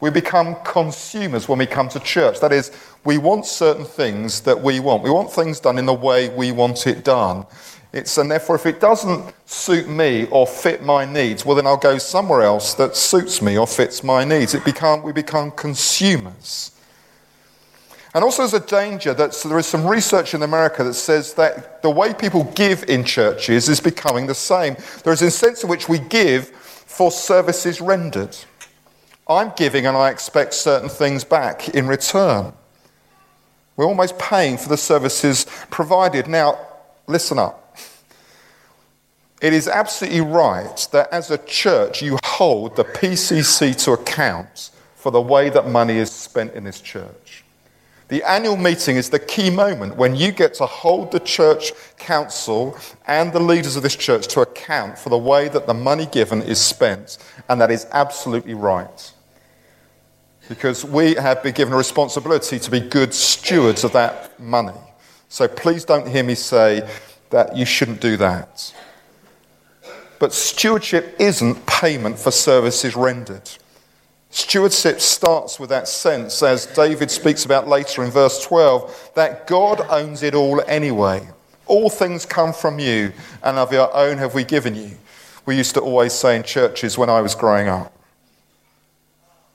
We 0.00 0.10
become 0.10 0.56
consumers 0.64 1.48
when 1.48 1.58
we 1.58 1.66
come 1.66 1.88
to 1.88 2.00
church. 2.00 2.40
That 2.40 2.52
is, 2.52 2.70
we 3.04 3.18
want 3.18 3.46
certain 3.46 3.84
things 3.84 4.40
that 4.42 4.60
we 4.60 4.78
want. 4.78 5.02
We 5.02 5.10
want 5.10 5.32
things 5.32 5.58
done 5.58 5.78
in 5.78 5.86
the 5.86 5.94
way 5.94 6.28
we 6.28 6.52
want 6.52 6.86
it 6.86 7.04
done. 7.04 7.46
It's, 7.92 8.18
and 8.18 8.30
therefore, 8.30 8.54
if 8.56 8.66
it 8.66 8.80
doesn't 8.80 9.34
suit 9.46 9.88
me 9.88 10.26
or 10.30 10.46
fit 10.46 10.82
my 10.82 11.04
needs, 11.04 11.44
well, 11.44 11.56
then 11.56 11.66
I'll 11.66 11.76
go 11.76 11.98
somewhere 11.98 12.42
else 12.42 12.74
that 12.74 12.94
suits 12.94 13.40
me 13.40 13.56
or 13.56 13.66
fits 13.66 14.04
my 14.04 14.24
needs. 14.24 14.54
It 14.54 14.64
become, 14.64 15.02
we 15.02 15.12
become 15.12 15.50
consumers. 15.52 16.72
And 18.14 18.22
also, 18.22 18.42
there's 18.42 18.54
a 18.54 18.66
danger 18.66 19.14
that 19.14 19.34
so 19.34 19.48
there 19.48 19.58
is 19.58 19.66
some 19.66 19.86
research 19.86 20.34
in 20.34 20.42
America 20.42 20.84
that 20.84 20.94
says 20.94 21.34
that 21.34 21.82
the 21.82 21.90
way 21.90 22.14
people 22.14 22.44
give 22.54 22.84
in 22.84 23.04
churches 23.04 23.68
is 23.68 23.80
becoming 23.80 24.26
the 24.26 24.34
same. 24.34 24.76
There 25.02 25.12
is 25.12 25.22
a 25.22 25.30
sense 25.30 25.62
in 25.62 25.68
which 25.68 25.88
we 25.88 25.98
give 25.98 26.48
for 26.48 27.10
services 27.10 27.80
rendered. 27.80 28.36
I'm 29.28 29.52
giving 29.56 29.86
and 29.86 29.96
I 29.96 30.10
expect 30.10 30.54
certain 30.54 30.88
things 30.88 31.24
back 31.24 31.68
in 31.70 31.86
return. 31.86 32.52
We're 33.76 33.86
almost 33.86 34.18
paying 34.18 34.56
for 34.56 34.68
the 34.68 34.76
services 34.76 35.46
provided. 35.70 36.26
Now, 36.26 36.58
listen 37.06 37.38
up. 37.38 37.76
It 39.40 39.52
is 39.52 39.68
absolutely 39.68 40.22
right 40.22 40.88
that 40.90 41.12
as 41.12 41.30
a 41.30 41.38
church, 41.38 42.02
you 42.02 42.18
hold 42.24 42.74
the 42.74 42.84
PCC 42.84 43.76
to 43.84 43.92
account 43.92 44.70
for 44.96 45.12
the 45.12 45.20
way 45.20 45.48
that 45.50 45.68
money 45.68 45.98
is 45.98 46.10
spent 46.10 46.54
in 46.54 46.64
this 46.64 46.80
church. 46.80 47.44
The 48.08 48.22
annual 48.22 48.56
meeting 48.56 48.96
is 48.96 49.10
the 49.10 49.18
key 49.18 49.50
moment 49.50 49.96
when 49.96 50.16
you 50.16 50.32
get 50.32 50.54
to 50.54 50.66
hold 50.66 51.12
the 51.12 51.20
church 51.20 51.72
council 51.98 52.76
and 53.06 53.32
the 53.32 53.38
leaders 53.38 53.76
of 53.76 53.82
this 53.82 53.94
church 53.94 54.26
to 54.28 54.40
account 54.40 54.98
for 54.98 55.10
the 55.10 55.18
way 55.18 55.48
that 55.48 55.66
the 55.66 55.74
money 55.74 56.06
given 56.06 56.42
is 56.42 56.58
spent, 56.58 57.18
and 57.48 57.60
that 57.60 57.70
is 57.70 57.86
absolutely 57.92 58.54
right. 58.54 59.12
Because 60.48 60.84
we 60.84 61.14
have 61.14 61.42
been 61.42 61.52
given 61.52 61.74
a 61.74 61.76
responsibility 61.76 62.58
to 62.58 62.70
be 62.70 62.80
good 62.80 63.12
stewards 63.12 63.84
of 63.84 63.92
that 63.92 64.40
money. 64.40 64.78
So 65.28 65.46
please 65.46 65.84
don't 65.84 66.08
hear 66.08 66.22
me 66.22 66.34
say 66.34 66.88
that 67.30 67.56
you 67.56 67.66
shouldn't 67.66 68.00
do 68.00 68.16
that. 68.16 68.74
But 70.18 70.32
stewardship 70.32 71.16
isn't 71.18 71.66
payment 71.66 72.18
for 72.18 72.30
services 72.30 72.96
rendered. 72.96 73.50
Stewardship 74.30 75.00
starts 75.00 75.58
with 75.58 75.70
that 75.70 75.88
sense, 75.88 76.42
as 76.42 76.66
David 76.66 77.10
speaks 77.10 77.44
about 77.44 77.68
later 77.68 78.04
in 78.04 78.10
verse 78.10 78.44
12, 78.44 79.12
that 79.14 79.46
God 79.46 79.80
owns 79.88 80.22
it 80.22 80.34
all 80.34 80.62
anyway. 80.66 81.26
All 81.66 81.88
things 81.88 82.26
come 82.26 82.52
from 82.52 82.78
you, 82.78 83.12
and 83.42 83.58
of 83.58 83.72
your 83.72 83.94
own 83.94 84.18
have 84.18 84.34
we 84.34 84.44
given 84.44 84.74
you. 84.74 84.92
We 85.46 85.56
used 85.56 85.74
to 85.74 85.80
always 85.80 86.12
say 86.12 86.36
in 86.36 86.42
churches 86.42 86.98
when 86.98 87.08
I 87.08 87.20
was 87.20 87.34
growing 87.34 87.68
up. 87.68 87.97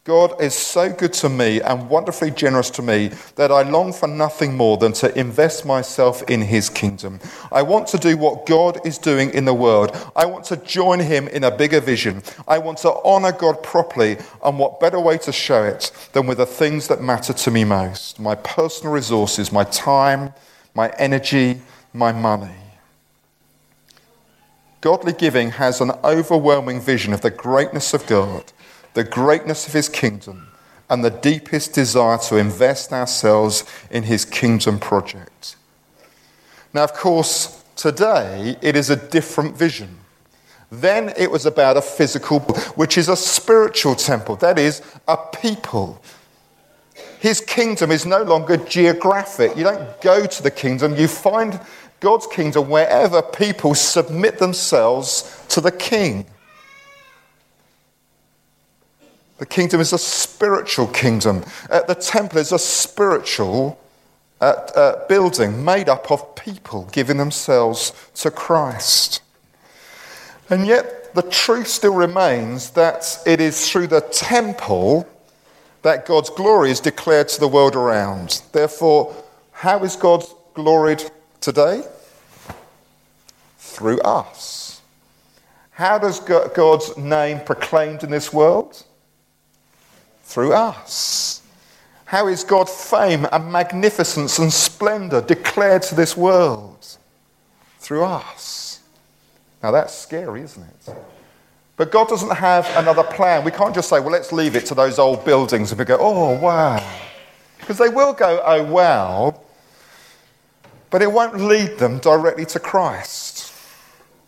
God 0.05 0.41
is 0.41 0.53
so 0.53 0.91
good 0.91 1.13
to 1.13 1.29
me 1.29 1.61
and 1.61 1.89
wonderfully 1.89 2.29
generous 2.29 2.69
to 2.71 2.81
me 2.81 3.11
that 3.37 3.53
I 3.53 3.61
long 3.61 3.93
for 3.93 4.07
nothing 4.07 4.57
more 4.57 4.75
than 4.75 4.91
to 4.93 5.17
invest 5.17 5.65
myself 5.65 6.21
in 6.23 6.41
His 6.41 6.69
kingdom. 6.69 7.21
I 7.53 7.61
want 7.61 7.87
to 7.89 7.97
do 7.97 8.17
what 8.17 8.45
God 8.45 8.85
is 8.85 8.97
doing 8.97 9.29
in 9.33 9.45
the 9.45 9.53
world. 9.53 9.95
I 10.13 10.25
want 10.25 10.43
to 10.45 10.57
join 10.57 10.99
Him 10.99 11.29
in 11.29 11.45
a 11.45 11.55
bigger 11.55 11.79
vision. 11.79 12.21
I 12.49 12.57
want 12.57 12.79
to 12.79 12.91
honor 13.05 13.31
God 13.31 13.63
properly, 13.63 14.17
and 14.43 14.59
what 14.59 14.81
better 14.81 14.99
way 14.99 15.17
to 15.19 15.31
show 15.31 15.63
it 15.63 15.89
than 16.11 16.27
with 16.27 16.39
the 16.39 16.45
things 16.45 16.89
that 16.89 17.01
matter 17.01 17.31
to 17.31 17.51
me 17.51 17.63
most 17.63 18.19
my 18.19 18.35
personal 18.35 18.91
resources, 18.91 19.53
my 19.53 19.63
time, 19.63 20.33
my 20.75 20.89
energy, 20.97 21.61
my 21.93 22.11
money. 22.11 22.55
Godly 24.81 25.13
giving 25.13 25.51
has 25.51 25.79
an 25.79 25.91
overwhelming 26.03 26.81
vision 26.81 27.13
of 27.13 27.21
the 27.21 27.31
greatness 27.31 27.93
of 27.93 28.05
God 28.05 28.51
the 28.93 29.03
greatness 29.03 29.67
of 29.67 29.73
his 29.73 29.89
kingdom, 29.89 30.47
and 30.89 31.03
the 31.03 31.09
deepest 31.09 31.73
desire 31.73 32.17
to 32.17 32.37
invest 32.37 32.91
ourselves 32.91 33.63
in 33.89 34.03
his 34.03 34.25
kingdom 34.25 34.79
project. 34.79 35.55
Now, 36.73 36.83
of 36.83 36.93
course, 36.93 37.63
today 37.75 38.57
it 38.61 38.75
is 38.75 38.89
a 38.89 38.95
different 38.95 39.55
vision. 39.55 39.97
Then 40.71 41.13
it 41.17 41.29
was 41.29 41.45
about 41.45 41.77
a 41.77 41.81
physical, 41.81 42.39
which 42.75 42.97
is 42.97 43.09
a 43.09 43.15
spiritual 43.15 43.95
temple, 43.95 44.35
that 44.37 44.57
is, 44.57 44.81
a 45.07 45.17
people. 45.17 46.01
His 47.19 47.39
kingdom 47.39 47.91
is 47.91 48.05
no 48.05 48.23
longer 48.23 48.57
geographic. 48.57 49.55
You 49.55 49.63
don't 49.63 50.01
go 50.01 50.25
to 50.25 50.43
the 50.43 50.51
kingdom, 50.51 50.95
you 50.95 51.07
find 51.07 51.59
God's 51.99 52.27
kingdom 52.27 52.69
wherever 52.69 53.21
people 53.21 53.75
submit 53.75 54.37
themselves 54.37 55.41
to 55.49 55.61
the 55.61 55.71
king. 55.71 56.25
The 59.37 59.45
kingdom 59.45 59.81
is 59.81 59.93
a 59.93 59.97
spiritual 59.97 60.87
kingdom. 60.87 61.43
Uh, 61.69 61.81
the 61.81 61.95
temple 61.95 62.39
is 62.39 62.51
a 62.51 62.59
spiritual 62.59 63.79
uh, 64.39 64.45
uh, 64.75 65.07
building 65.07 65.63
made 65.63 65.89
up 65.89 66.11
of 66.11 66.35
people 66.35 66.87
giving 66.91 67.17
themselves 67.17 67.93
to 68.15 68.29
Christ. 68.29 69.21
And 70.49 70.67
yet, 70.67 71.13
the 71.13 71.21
truth 71.21 71.67
still 71.67 71.93
remains 71.93 72.71
that 72.71 73.19
it 73.25 73.39
is 73.39 73.69
through 73.69 73.87
the 73.87 74.01
temple 74.01 75.07
that 75.81 76.05
God's 76.05 76.29
glory 76.29 76.71
is 76.71 76.79
declared 76.79 77.29
to 77.29 77.39
the 77.39 77.47
world 77.47 77.75
around. 77.75 78.41
Therefore, 78.51 79.15
how 79.51 79.83
is 79.83 79.95
God 79.95 80.23
gloried 80.53 81.03
today? 81.39 81.83
Through 83.57 83.99
us. 84.01 84.81
How 85.71 85.97
does 85.97 86.19
God's 86.19 86.95
name 86.97 87.39
proclaimed 87.39 88.03
in 88.03 88.11
this 88.11 88.31
world? 88.31 88.83
Through 90.23 90.53
us. 90.53 91.41
How 92.05 92.27
is 92.27 92.43
God's 92.43 92.71
fame 92.71 93.27
and 93.31 93.51
magnificence 93.51 94.39
and 94.39 94.51
splendor 94.51 95.21
declared 95.21 95.83
to 95.83 95.95
this 95.95 96.15
world? 96.15 96.97
Through 97.79 98.05
us. 98.05 98.79
Now 99.61 99.71
that's 99.71 99.93
scary, 99.93 100.41
isn't 100.41 100.63
it? 100.63 100.95
But 101.75 101.91
God 101.91 102.07
doesn't 102.07 102.35
have 102.35 102.69
another 102.75 103.03
plan. 103.03 103.43
We 103.43 103.51
can't 103.51 103.73
just 103.73 103.89
say, 103.89 103.99
well, 103.99 104.11
let's 104.11 104.31
leave 104.31 104.55
it 104.55 104.65
to 104.67 104.75
those 104.75 104.99
old 104.99 105.25
buildings 105.25 105.71
and 105.71 105.79
we 105.79 105.85
go, 105.85 105.97
oh, 105.99 106.37
wow. 106.39 106.87
Because 107.59 107.77
they 107.77 107.89
will 107.89 108.13
go, 108.13 108.41
oh, 108.45 108.63
wow. 108.63 109.41
But 110.91 111.01
it 111.01 111.11
won't 111.11 111.39
lead 111.39 111.79
them 111.79 111.97
directly 111.97 112.45
to 112.47 112.59
Christ. 112.59 113.53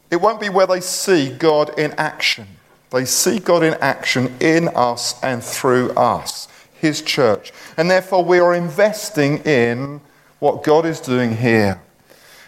It 0.10 0.16
won't 0.16 0.40
be 0.40 0.50
where 0.50 0.66
they 0.66 0.82
see 0.82 1.30
God 1.30 1.78
in 1.78 1.94
action. 1.94 2.48
They 2.92 3.06
see 3.06 3.40
God 3.40 3.64
in 3.64 3.74
action 3.76 4.34
in 4.40 4.70
us 4.70 5.22
and 5.24 5.44
through 5.44 5.92
us, 5.92 6.48
His 6.80 7.02
church. 7.02 7.52
And 7.78 7.90
therefore, 7.90 8.24
we 8.24 8.40
are 8.40 8.54
investing 8.54 9.40
in 9.40 10.02
what 10.40 10.64
God 10.64 10.86
is 10.86 11.00
doing 11.00 11.36
here. 11.36 11.82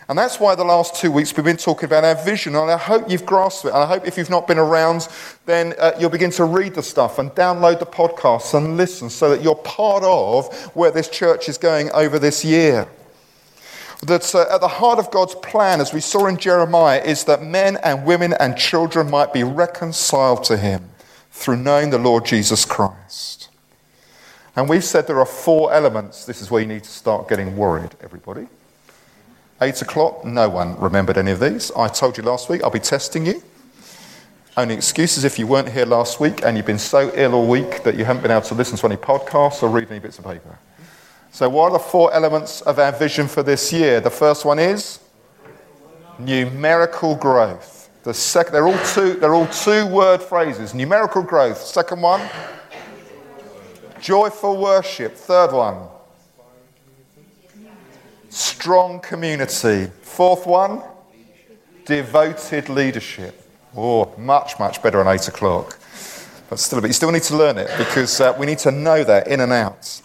And 0.10 0.17
that's 0.17 0.39
why 0.39 0.56
the 0.56 0.63
last 0.63 0.95
two 0.95 1.12
weeks 1.12 1.36
we've 1.36 1.43
been 1.43 1.58
talking 1.58 1.86
about 1.86 2.06
our 2.06 2.15
vision. 2.15 2.56
And 2.56 2.71
I 2.71 2.78
hope 2.78 3.10
you've 3.10 3.26
grasped 3.26 3.65
it. 3.65 3.69
And 3.69 3.78
I 3.78 3.86
hope 3.86 4.08
if 4.08 4.17
you've 4.17 4.30
not 4.30 4.47
been 4.47 4.58
around, 4.58 5.10
then 5.45 5.73
uh, 5.78 5.91
you'll 6.00 6.10
begin 6.10 6.32
to 6.32 6.45
read 6.45 6.76
the 6.76 6.84
stuff 6.84 7.19
and 7.19 7.30
download 7.32 7.80
the 7.80 7.86
podcasts 7.86 8.54
and 8.54 8.78
listen 8.78 9.10
so 9.10 9.30
that 9.30 9.43
you're 9.43 9.56
part 9.56 10.04
of 10.06 10.54
where 10.76 10.91
this 10.91 11.10
church 11.10 11.50
is 11.50 11.58
going 11.58 11.91
over 11.91 12.19
this 12.19 12.45
year. 12.45 12.88
That 14.04 14.36
uh, 14.36 14.46
at 14.54 14.62
the 14.62 14.68
heart 14.68 15.00
of 15.00 15.10
God's 15.10 15.36
plan, 15.36 15.82
as 15.82 15.94
we 15.94 16.02
saw 16.02 16.28
in 16.28 16.38
Jeremiah, 16.38 17.02
is 17.04 17.24
that 17.24 17.42
men 17.42 17.78
and 17.84 18.06
women 18.06 18.34
and 18.34 18.56
children 18.58 19.10
might 19.10 19.34
be 19.34 19.44
reconciled 19.44 20.44
to 20.46 20.58
Him 20.58 20.90
through 21.32 21.58
knowing 21.58 21.90
the 21.90 21.98
Lord 21.98 22.26
Jesus 22.26 22.64
Christ. 22.66 23.50
And 24.56 24.68
we've 24.68 24.84
said 24.84 25.06
there 25.06 25.20
are 25.20 25.26
four 25.26 25.72
elements. 25.72 26.26
This 26.26 26.42
is 26.42 26.50
where 26.50 26.62
you 26.62 26.68
need 26.68 26.84
to 26.84 26.90
start 26.90 27.30
getting 27.30 27.56
worried, 27.56 27.92
everybody. 28.02 28.48
Eight 29.62 29.82
o'clock, 29.82 30.26
no 30.26 30.50
one 30.50 30.80
remembered 30.80 31.18
any 31.18 31.32
of 31.32 31.40
these. 31.40 31.72
I 31.72 31.88
told 31.88 32.18
you 32.18 32.24
last 32.24 32.50
week 32.50 32.64
I'll 32.64 32.70
be 32.70 32.80
testing 32.80 33.26
you. 33.26 33.42
Only 34.56 34.74
excuse 34.74 35.18
is 35.18 35.24
if 35.24 35.38
you 35.38 35.46
weren't 35.46 35.70
here 35.70 35.86
last 35.86 36.20
week 36.20 36.44
and 36.44 36.58
you've 36.58 36.66
been 36.66 36.80
so 36.80 37.12
ill 37.14 37.36
all 37.36 37.48
week 37.48 37.84
that 37.84 37.96
you 37.96 38.06
haven't 38.06 38.24
been 38.24 38.32
able 38.32 38.42
to 38.42 38.56
listen 38.56 38.78
to 38.78 38.86
any 38.88 38.96
podcasts 38.96 39.62
or 39.62 39.70
read 39.70 39.90
any 39.92 40.00
bits 40.00 40.18
of 40.18 40.26
paper. 40.26 40.58
So, 41.38 41.47
what 41.47 41.65
are 41.65 41.73
the 41.73 41.84
four 41.84 42.12
elements 42.15 42.62
of 42.62 42.80
our 42.80 42.91
vision 42.91 43.28
for 43.28 43.43
this 43.43 43.71
year? 43.71 44.02
The 44.02 44.10
first 44.10 44.43
one 44.43 44.58
is 44.58 45.00
numerical 46.17 47.13
growth. 47.13 47.91
The 48.02 48.12
second, 48.12 48.54
they're 48.54 48.67
all 48.67 48.84
two, 48.86 49.13
they're 49.13 49.36
all 49.36 49.45
two 49.45 49.86
word 49.86 50.23
phrases. 50.23 50.73
Numerical 50.73 51.21
growth. 51.21 51.60
Second 51.60 52.02
one, 52.02 52.28
joyful 54.02 54.58
worship. 54.58 55.15
Third 55.15 55.52
one, 55.52 55.88
Strong 58.30 59.02
community. 59.02 59.91
Fourth 60.02 60.47
one, 60.47 60.82
devoted 61.86 62.67
leadership. 62.67 63.47
Oh, 63.76 64.12
much, 64.17 64.58
much 64.58 64.82
better 64.82 65.02
on 65.02 65.13
eight 65.13 65.28
o'clock. 65.28 65.78
But 66.50 66.58
still, 66.58 66.82
but 66.82 66.88
you 66.88 66.93
still 66.93 67.12
need 67.12 67.21
to 67.23 67.38
learn 67.38 67.60
it 67.60 67.69
because 67.78 68.19
uh, 68.19 68.36
we 68.39 68.47
need 68.47 68.58
to 68.60 68.71
know 68.71 69.04
that 69.04 69.28
in 69.28 69.41
and 69.41 69.54
out. 69.54 70.02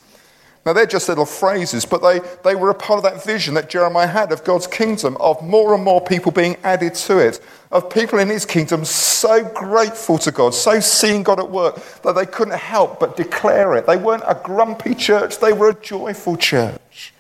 Now, 0.65 0.73
they're 0.73 0.87
just 0.87 1.09
little 1.09 1.27
phrases, 1.27 1.85
but 1.85 2.03
they, 2.03 2.21
they 2.45 2.55
were 2.55 2.71
a 2.71 2.75
part 2.75 2.99
of 2.99 3.03
that 3.03 3.25
vision 3.25 3.55
that 3.55 3.69
Jeremiah 3.69 4.07
had 4.07 4.31
of 4.31 4.45
God's 4.45 4.69
kingdom, 4.69 5.17
of 5.19 5.43
more 5.43 5.75
and 5.75 5.83
more 5.83 6.01
people 6.01 6.31
being 6.31 6.57
added 6.63 6.95
to 6.95 7.19
it, 7.19 7.41
of 7.73 7.91
people 7.91 8.21
in 8.21 8.29
his 8.29 8.45
kingdom 8.45 8.85
so 8.85 9.43
grateful 9.43 10.19
to 10.19 10.31
God, 10.31 10.55
so 10.55 10.79
seeing 10.79 11.25
God 11.25 11.41
at 11.41 11.51
work 11.51 11.77
that 12.03 12.15
they 12.15 12.27
couldn't 12.27 12.59
help 12.59 13.01
but 13.01 13.17
declare 13.17 13.75
it. 13.75 13.87
They 13.87 13.97
weren't 13.97 14.23
a 14.25 14.41
grumpy 14.41 14.95
church, 14.95 15.39
they 15.39 15.53
were 15.53 15.71
a 15.71 15.75
joyful 15.75 16.37
church 16.37 17.13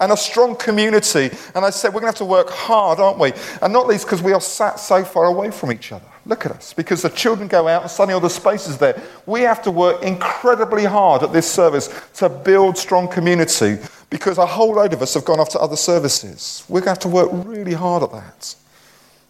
and 0.00 0.12
a 0.12 0.16
strong 0.16 0.56
community. 0.56 1.30
And 1.54 1.64
I 1.64 1.70
said, 1.70 1.88
we're 1.88 2.00
going 2.00 2.12
to 2.12 2.18
have 2.18 2.18
to 2.18 2.24
work 2.24 2.50
hard, 2.50 3.00
aren't 3.00 3.18
we? 3.18 3.32
And 3.62 3.72
not 3.72 3.86
least 3.86 4.04
because 4.04 4.22
we 4.22 4.32
are 4.32 4.40
sat 4.40 4.78
so 4.78 5.04
far 5.04 5.24
away 5.26 5.50
from 5.50 5.72
each 5.72 5.92
other. 5.92 6.04
Look 6.24 6.46
at 6.46 6.52
us. 6.52 6.72
Because 6.72 7.02
the 7.02 7.08
children 7.10 7.48
go 7.48 7.68
out 7.68 7.82
and 7.82 7.90
suddenly 7.90 8.14
all 8.14 8.20
the 8.20 8.30
space 8.30 8.68
is 8.68 8.78
there. 8.78 9.00
We 9.26 9.42
have 9.42 9.62
to 9.62 9.70
work 9.70 10.02
incredibly 10.02 10.84
hard 10.84 11.22
at 11.22 11.32
this 11.32 11.50
service 11.50 11.88
to 12.14 12.28
build 12.28 12.78
strong 12.78 13.08
community 13.08 13.78
because 14.10 14.38
a 14.38 14.46
whole 14.46 14.74
load 14.74 14.92
of 14.92 15.02
us 15.02 15.14
have 15.14 15.24
gone 15.24 15.40
off 15.40 15.50
to 15.50 15.58
other 15.58 15.76
services. 15.76 16.64
We're 16.68 16.80
going 16.80 16.84
to 16.84 16.90
have 16.90 16.98
to 17.00 17.08
work 17.08 17.30
really 17.32 17.74
hard 17.74 18.02
at 18.02 18.12
that. 18.12 18.54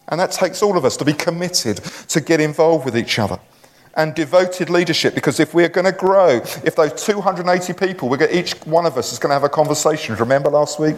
And 0.09 0.21
that 0.21 0.33
takes 0.33 0.63
all 0.63 0.77
of 0.77 0.85
us 0.85 0.97
to 0.97 1.05
be 1.05 1.13
committed 1.13 1.77
to 2.09 2.21
get 2.21 2.41
involved 2.41 2.85
with 2.85 2.97
each 2.97 3.19
other 3.19 3.39
and 3.99 4.15
devoted 4.15 4.71
leadership 4.71 5.13
because 5.13 5.41
if 5.41 5.53
we're 5.53 5.69
going 5.69 5.85
to 5.85 5.93
grow, 5.93 6.41
if 6.65 6.77
those 6.77 7.05
280 7.05 7.73
people, 7.73 8.09
we're 8.09 8.17
going, 8.17 8.33
each 8.33 8.53
one 8.65 8.87
of 8.87 8.97
us 8.97 9.13
is 9.13 9.19
going 9.19 9.31
to 9.31 9.35
have 9.35 9.43
a 9.43 9.49
conversation. 9.49 10.15
Remember 10.15 10.49
last 10.49 10.79
week? 10.79 10.95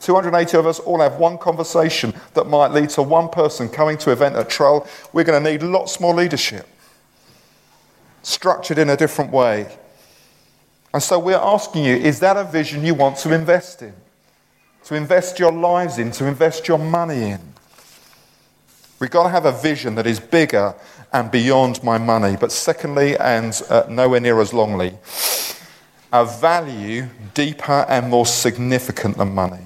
280 0.00 0.56
of 0.56 0.66
us 0.66 0.80
all 0.80 1.00
have 1.00 1.14
one 1.14 1.38
conversation 1.38 2.12
that 2.34 2.48
might 2.48 2.72
lead 2.72 2.90
to 2.90 3.02
one 3.02 3.28
person 3.28 3.68
coming 3.68 3.96
to 3.98 4.10
event 4.10 4.34
at 4.34 4.50
Trull. 4.50 4.84
We're 5.12 5.22
going 5.22 5.42
to 5.42 5.50
need 5.50 5.62
lots 5.62 6.00
more 6.00 6.12
leadership, 6.12 6.66
structured 8.22 8.78
in 8.78 8.90
a 8.90 8.96
different 8.96 9.30
way. 9.30 9.78
And 10.92 11.00
so 11.00 11.20
we're 11.20 11.36
asking 11.36 11.84
you 11.84 11.94
is 11.94 12.18
that 12.18 12.36
a 12.36 12.42
vision 12.42 12.84
you 12.84 12.94
want 12.94 13.16
to 13.18 13.32
invest 13.32 13.80
in? 13.80 13.94
To 14.86 14.96
invest 14.96 15.38
your 15.38 15.52
lives 15.52 15.98
in, 15.98 16.10
to 16.12 16.26
invest 16.26 16.66
your 16.66 16.78
money 16.78 17.30
in? 17.30 17.40
We've 18.98 19.10
got 19.10 19.22
to 19.22 19.28
have 19.30 19.46
a 19.46 19.52
vision 19.52 19.94
that 19.94 20.06
is 20.06 20.18
bigger 20.18 20.74
and 21.12 21.30
beyond 21.30 21.82
my 21.82 21.98
money. 21.98 22.36
But 22.38 22.52
secondly, 22.52 23.16
and 23.16 23.60
uh, 23.68 23.84
nowhere 23.88 24.20
near 24.20 24.40
as 24.40 24.52
longly, 24.52 24.96
a 26.12 26.24
value 26.24 27.08
deeper 27.34 27.84
and 27.88 28.08
more 28.08 28.26
significant 28.26 29.16
than 29.16 29.34
money. 29.34 29.64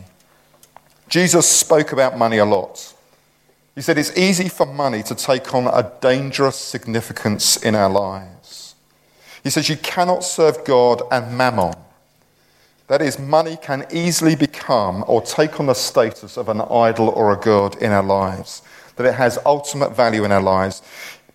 Jesus 1.09 1.49
spoke 1.49 1.93
about 1.93 2.19
money 2.19 2.39
a 2.39 2.45
lot. 2.45 2.95
He 3.75 3.81
said 3.81 3.99
it's 3.99 4.17
easy 4.17 4.49
for 4.49 4.67
money 4.67 5.03
to 5.03 5.15
take 5.15 5.53
on 5.55 5.67
a 5.67 5.91
dangerous 6.01 6.57
significance 6.57 7.57
in 7.57 7.75
our 7.75 7.91
lives. 7.91 8.75
He 9.43 9.51
says 9.51 9.69
you 9.69 9.77
cannot 9.77 10.25
serve 10.25 10.65
God 10.65 11.03
and 11.11 11.37
mammon. 11.37 11.75
That 12.87 13.03
is, 13.03 13.19
money 13.19 13.57
can 13.61 13.87
easily 13.91 14.37
become 14.37 15.05
or 15.07 15.23
take 15.23 15.59
on 15.59 15.67
the 15.67 15.75
status 15.75 16.37
of 16.37 16.49
an 16.49 16.61
idol 16.61 17.09
or 17.09 17.33
a 17.33 17.37
god 17.37 17.77
in 17.83 17.91
our 17.91 18.03
lives, 18.03 18.63
that 18.97 19.07
it 19.07 19.15
has 19.15 19.39
ultimate 19.47 19.97
value 19.97 20.25
in 20.25 20.33
our 20.33 20.43
lives. 20.43 20.83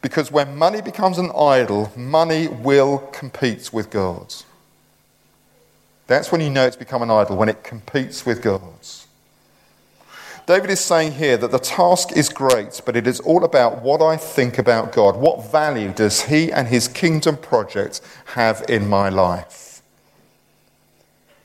Because 0.01 0.31
when 0.31 0.55
money 0.57 0.81
becomes 0.81 1.17
an 1.17 1.31
idol, 1.37 1.91
money 1.95 2.47
will 2.47 2.99
compete 3.11 3.73
with 3.73 3.89
God. 3.89 4.33
That's 6.07 6.31
when 6.31 6.41
you 6.41 6.49
know 6.49 6.65
it's 6.65 6.75
become 6.75 7.01
an 7.01 7.11
idol, 7.11 7.35
when 7.35 7.49
it 7.49 7.63
competes 7.63 8.25
with 8.25 8.41
God. 8.41 8.61
David 10.47 10.71
is 10.71 10.79
saying 10.79 11.11
here 11.11 11.37
that 11.37 11.51
the 11.51 11.59
task 11.59 12.11
is 12.13 12.27
great, 12.27 12.81
but 12.83 12.95
it 12.95 13.05
is 13.05 13.19
all 13.19 13.43
about 13.43 13.83
what 13.83 14.01
I 14.01 14.17
think 14.17 14.57
about 14.57 14.91
God. 14.91 15.15
What 15.15 15.51
value 15.51 15.93
does 15.93 16.21
he 16.21 16.51
and 16.51 16.67
his 16.67 16.87
kingdom 16.87 17.37
project 17.37 18.01
have 18.33 18.65
in 18.67 18.87
my 18.87 19.09
life? 19.09 19.83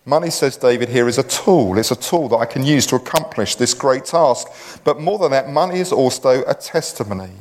Money, 0.07 0.31
says 0.31 0.57
David 0.57 0.89
here, 0.89 1.07
is 1.07 1.19
a 1.19 1.23
tool. 1.23 1.77
It's 1.77 1.91
a 1.91 1.97
tool 1.97 2.29
that 2.31 2.37
I 2.37 2.47
can 2.47 2.65
use 2.65 2.87
to 2.87 2.97
accomplish 2.97 3.57
this 3.57 3.75
great 3.75 4.07
task. 4.07 4.49
But 4.85 5.01
more 5.01 5.19
than 5.19 5.33
that, 5.33 5.51
money 5.51 5.81
is 5.81 5.93
also 5.93 6.43
a 6.47 6.55
testimony. 6.55 7.33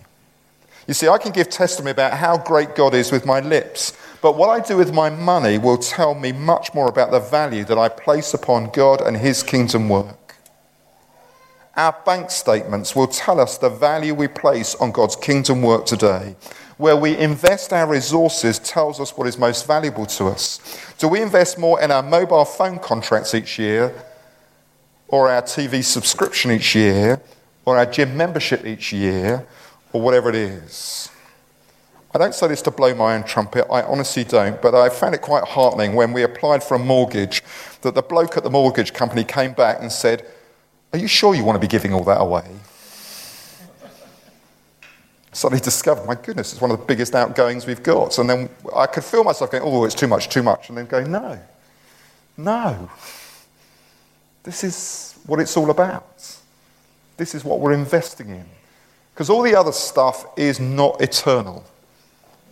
You 0.87 0.93
see, 0.93 1.07
I 1.07 1.17
can 1.17 1.31
give 1.31 1.49
testimony 1.49 1.91
about 1.91 2.13
how 2.13 2.37
great 2.37 2.75
God 2.75 2.93
is 2.93 3.11
with 3.11 3.25
my 3.25 3.39
lips, 3.39 3.93
But 4.23 4.37
what 4.37 4.49
I 4.49 4.65
do 4.65 4.77
with 4.77 4.93
my 4.93 5.09
money 5.09 5.57
will 5.57 5.77
tell 5.77 6.15
me 6.15 6.31
much 6.31 6.73
more 6.73 6.87
about 6.87 7.11
the 7.11 7.19
value 7.19 7.65
that 7.65 7.77
I 7.77 7.89
place 7.89 8.33
upon 8.33 8.69
God 8.69 9.01
and 9.01 9.17
His 9.17 9.43
kingdom 9.43 9.89
work. 9.89 10.37
Our 11.75 11.93
bank 12.05 12.31
statements 12.31 12.95
will 12.95 13.07
tell 13.07 13.37
us 13.37 13.57
the 13.57 13.69
value 13.69 14.13
we 14.13 14.29
place 14.29 14.75
on 14.75 14.93
God's 14.93 15.17
kingdom 15.17 15.61
work 15.61 15.85
today. 15.85 16.37
Where 16.77 16.95
we 16.95 17.17
invest 17.17 17.73
our 17.73 17.85
resources 17.85 18.59
tells 18.59 19.01
us 19.01 19.17
what 19.17 19.27
is 19.27 19.37
most 19.37 19.67
valuable 19.67 20.05
to 20.05 20.27
us. 20.27 20.61
Do 20.99 21.09
we 21.09 21.21
invest 21.21 21.59
more 21.59 21.81
in 21.81 21.91
our 21.91 22.01
mobile 22.01 22.45
phone 22.45 22.79
contracts 22.79 23.35
each 23.35 23.59
year, 23.59 23.93
or 25.09 25.29
our 25.29 25.41
TV 25.41 25.83
subscription 25.83 26.49
each 26.51 26.75
year, 26.75 27.19
or 27.65 27.77
our 27.77 27.85
gym 27.85 28.15
membership 28.15 28.65
each 28.65 28.93
year, 28.93 29.45
or 29.93 30.01
whatever 30.01 30.29
it 30.29 30.35
is? 30.35 31.09
I 32.15 32.19
don't 32.19 32.35
say 32.35 32.47
this 32.47 32.61
to 32.63 32.71
blow 32.71 32.93
my 32.93 33.15
own 33.15 33.23
trumpet, 33.23 33.65
I 33.71 33.81
honestly 33.81 34.23
don't, 34.23 34.61
but 34.61 34.75
I 34.75 34.89
found 34.89 35.15
it 35.15 35.21
quite 35.21 35.43
heartening 35.45 35.95
when 35.95 36.13
we 36.13 36.21
applied 36.21 36.63
for 36.63 36.75
a 36.75 36.79
mortgage 36.79 37.43
that 37.81 37.95
the 37.95 38.03
bloke 38.03 38.37
at 38.37 38.43
the 38.43 38.51
mortgage 38.51 38.93
company 38.93 39.23
came 39.23 39.53
back 39.53 39.77
and 39.79 39.91
said, 39.91 40.25
Are 40.91 40.99
you 40.99 41.07
sure 41.07 41.33
you 41.33 41.43
want 41.43 41.55
to 41.55 41.59
be 41.59 41.67
giving 41.67 41.91
all 41.91 42.03
that 42.03 42.21
away? 42.21 42.45
Suddenly 45.31 45.61
discovered, 45.61 46.05
my 46.05 46.13
goodness, 46.13 46.53
it's 46.53 46.61
one 46.61 46.69
of 46.69 46.77
the 46.77 46.85
biggest 46.85 47.15
outgoings 47.15 47.65
we've 47.65 47.81
got. 47.81 48.19
And 48.19 48.29
then 48.29 48.49
I 48.75 48.85
could 48.85 49.03
feel 49.03 49.23
myself 49.23 49.49
going, 49.49 49.63
Oh, 49.65 49.83
it's 49.83 49.95
too 49.95 50.07
much, 50.07 50.29
too 50.29 50.43
much. 50.43 50.69
And 50.69 50.77
then 50.77 50.85
going, 50.85 51.11
No, 51.11 51.39
no. 52.37 52.91
This 54.43 54.63
is 54.63 55.17
what 55.25 55.39
it's 55.39 55.57
all 55.57 55.71
about. 55.71 56.37
This 57.17 57.33
is 57.33 57.43
what 57.43 57.59
we're 57.59 57.73
investing 57.73 58.29
in. 58.29 58.45
Because 59.13 59.29
all 59.29 59.43
the 59.43 59.55
other 59.55 59.71
stuff 59.71 60.25
is 60.37 60.59
not 60.59 60.99
eternal. 60.99 61.63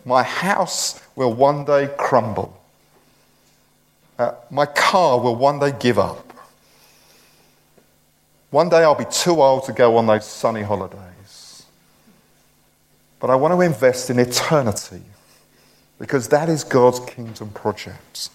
My 0.05 0.23
house 0.23 1.01
will 1.15 1.33
one 1.33 1.65
day 1.65 1.89
crumble. 1.97 2.61
Uh, 4.17 4.33
my 4.51 4.67
car 4.67 5.19
will 5.19 5.35
one 5.35 5.59
day 5.59 5.73
give 5.79 5.97
up. 5.97 6.31
One 8.51 8.69
day 8.69 8.83
I'll 8.83 8.95
be 8.95 9.05
too 9.05 9.41
old 9.41 9.63
to 9.65 9.73
go 9.73 9.97
on 9.97 10.05
those 10.05 10.25
sunny 10.25 10.61
holidays. 10.61 11.65
But 13.19 13.29
I 13.29 13.35
want 13.35 13.53
to 13.53 13.61
invest 13.61 14.09
in 14.09 14.19
eternity 14.19 15.01
because 15.97 16.27
that 16.29 16.49
is 16.49 16.63
God's 16.63 16.99
kingdom 16.99 17.49
project. 17.51 18.29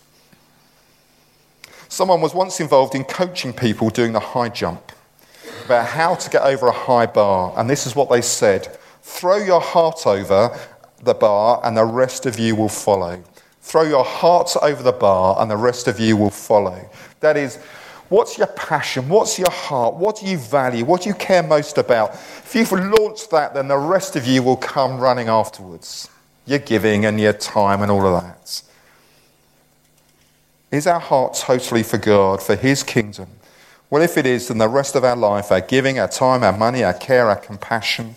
Someone 1.89 2.21
was 2.21 2.35
once 2.35 2.59
involved 2.61 2.95
in 2.95 3.05
coaching 3.05 3.53
people 3.53 3.91
doing 3.91 4.13
the 4.13 4.21
high 4.21 4.49
jump 4.49 4.93
about 5.65 5.87
how 5.87 6.15
to 6.15 6.31
get 6.31 6.43
over 6.43 6.67
a 6.69 6.73
high 6.73 7.07
bar, 7.07 7.53
and 7.57 7.69
this 7.69 7.87
is 7.87 7.95
what 7.95 8.11
they 8.11 8.23
said 8.23 8.77
throw 9.03 9.37
your 9.37 9.61
heart 9.61 10.05
over 10.07 10.59
the 11.03 11.15
bar, 11.15 11.61
and 11.65 11.77
the 11.77 11.85
rest 11.85 12.27
of 12.27 12.39
you 12.39 12.57
will 12.57 12.69
follow. 12.69 13.23
Throw 13.63 13.83
your 13.83 14.05
hearts 14.05 14.57
over 14.63 14.83
the 14.83 14.93
bar, 14.93 15.37
and 15.41 15.51
the 15.51 15.57
rest 15.57 15.89
of 15.89 15.99
you 15.99 16.17
will 16.17 16.31
follow. 16.31 16.89
That 17.21 17.37
is, 17.37 17.57
what's 18.09 18.39
your 18.39 18.47
passion? 18.49 19.09
What's 19.09 19.39
your 19.39 19.51
heart? 19.51 19.95
What 19.95 20.21
do 20.21 20.27
you 20.27 20.39
value? 20.39 20.85
What 20.85 21.03
do 21.03 21.09
you 21.09 21.15
care 21.15 21.43
most 21.43 21.79
about? 21.79 22.15
If 22.15 22.55
you've 22.55 22.73
launched 22.73 23.31
that, 23.31 23.55
then 23.55 23.69
the 23.69 23.79
rest 23.79 24.17
of 24.17 24.27
you 24.27 24.43
will 24.43 24.57
come 24.57 24.99
running 24.99 25.29
afterwards. 25.29 26.09
Your 26.47 26.61
giving 26.61 27.05
and 27.07 27.21
your 27.21 27.33
time 27.33 27.83
and 27.83 27.91
all 27.91 28.07
of 28.07 28.23
that. 28.23 28.63
Is 30.71 30.87
our 30.87 31.01
heart 31.01 31.35
totally 31.35 31.83
for 31.83 31.99
God, 31.99 32.43
for 32.43 32.57
His 32.57 32.83
kingdom? 32.83 33.29
Well, 33.89 34.03
if 34.03 34.17
it 34.17 34.27
is, 34.27 34.49
then 34.49 34.59
the 34.59 34.69
rest 34.69 34.97
of 34.97 35.05
our 35.05 35.17
life, 35.17 35.53
our 35.53 35.61
giving, 35.61 35.99
our 35.99 36.09
time, 36.09 36.43
our 36.43 36.57
money, 36.57 36.83
our 36.83 36.95
care, 36.95 37.29
our 37.29 37.37
compassion, 37.37 38.17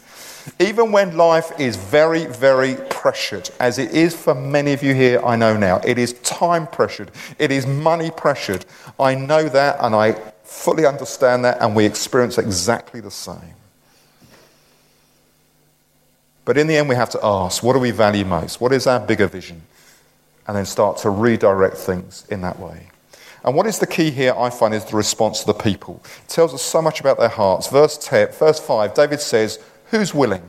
even 0.59 0.91
when 0.91 1.15
life 1.15 1.51
is 1.59 1.75
very, 1.75 2.25
very 2.25 2.75
pressured, 2.89 3.49
as 3.59 3.77
it 3.77 3.91
is 3.91 4.15
for 4.15 4.33
many 4.33 4.73
of 4.73 4.81
you 4.81 4.95
here, 4.95 5.21
I 5.23 5.35
know 5.35 5.55
now, 5.55 5.79
it 5.85 5.99
is 5.99 6.13
time 6.21 6.65
pressured, 6.65 7.11
it 7.37 7.51
is 7.51 7.67
money 7.67 8.09
pressured. 8.09 8.65
I 8.99 9.13
know 9.13 9.47
that 9.49 9.77
and 9.79 9.93
I 9.93 10.13
fully 10.43 10.85
understand 10.85 11.45
that, 11.45 11.61
and 11.61 11.75
we 11.75 11.85
experience 11.85 12.37
exactly 12.39 12.99
the 12.99 13.11
same. 13.11 13.55
But 16.45 16.57
in 16.57 16.65
the 16.65 16.77
end, 16.77 16.89
we 16.89 16.95
have 16.95 17.11
to 17.11 17.19
ask 17.21 17.61
what 17.61 17.73
do 17.73 17.79
we 17.79 17.91
value 17.91 18.25
most? 18.25 18.59
What 18.59 18.73
is 18.73 18.87
our 18.87 18.99
bigger 18.99 19.27
vision? 19.27 19.61
And 20.47 20.57
then 20.57 20.65
start 20.65 20.97
to 20.99 21.11
redirect 21.11 21.77
things 21.77 22.25
in 22.31 22.41
that 22.41 22.59
way. 22.59 22.87
And 23.43 23.55
what 23.55 23.65
is 23.65 23.79
the 23.79 23.87
key 23.87 24.11
here, 24.11 24.33
I 24.37 24.49
find, 24.49 24.73
is 24.73 24.85
the 24.85 24.95
response 24.95 25.41
of 25.41 25.47
the 25.47 25.53
people. 25.53 26.01
It 26.25 26.29
tells 26.29 26.53
us 26.53 26.61
so 26.61 26.81
much 26.81 26.99
about 26.99 27.17
their 27.17 27.29
hearts. 27.29 27.67
Verse, 27.67 27.97
10, 27.97 28.33
verse 28.33 28.59
5, 28.59 28.93
David 28.93 29.21
says, 29.21 29.59
Who's 29.91 30.13
willing? 30.13 30.43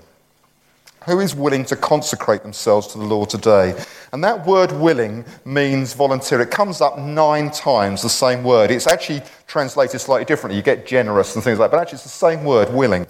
Who 1.07 1.20
is 1.20 1.35
willing 1.35 1.64
to 1.66 1.76
consecrate 1.76 2.42
themselves 2.42 2.88
to 2.88 2.98
the 2.98 3.05
Lord 3.05 3.31
today? 3.31 3.74
And 4.12 4.22
that 4.22 4.44
word 4.44 4.70
willing 4.72 5.24
means 5.46 5.94
volunteer. 5.94 6.42
It 6.42 6.50
comes 6.50 6.83
up 6.83 6.98
nine 6.98 7.50
times, 7.50 8.03
the 8.03 8.11
same 8.11 8.44
word. 8.44 8.70
It's 8.70 8.87
actually 8.87 9.22
translated 9.46 9.98
slightly 10.00 10.26
differently. 10.26 10.59
You 10.59 10.62
get 10.62 10.87
generous 10.87 11.35
and 11.37 11.42
things 11.42 11.59
like 11.59 11.70
that, 11.70 11.76
but 11.76 11.83
actually 11.83 11.96
it's 11.96 12.05
the 12.05 12.11
same 12.11 12.44
word, 12.44 12.74
willing. 12.74 13.07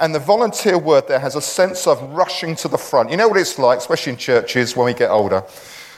And 0.00 0.12
the 0.12 0.18
volunteer 0.18 0.76
word 0.76 1.06
there 1.06 1.20
has 1.20 1.36
a 1.36 1.40
sense 1.40 1.86
of 1.86 2.02
rushing 2.10 2.56
to 2.56 2.68
the 2.68 2.78
front. 2.78 3.10
You 3.10 3.16
know 3.16 3.28
what 3.28 3.38
it's 3.38 3.58
like, 3.58 3.78
especially 3.78 4.12
in 4.12 4.18
churches 4.18 4.74
when 4.74 4.86
we 4.86 4.94
get 4.94 5.10
older. 5.10 5.44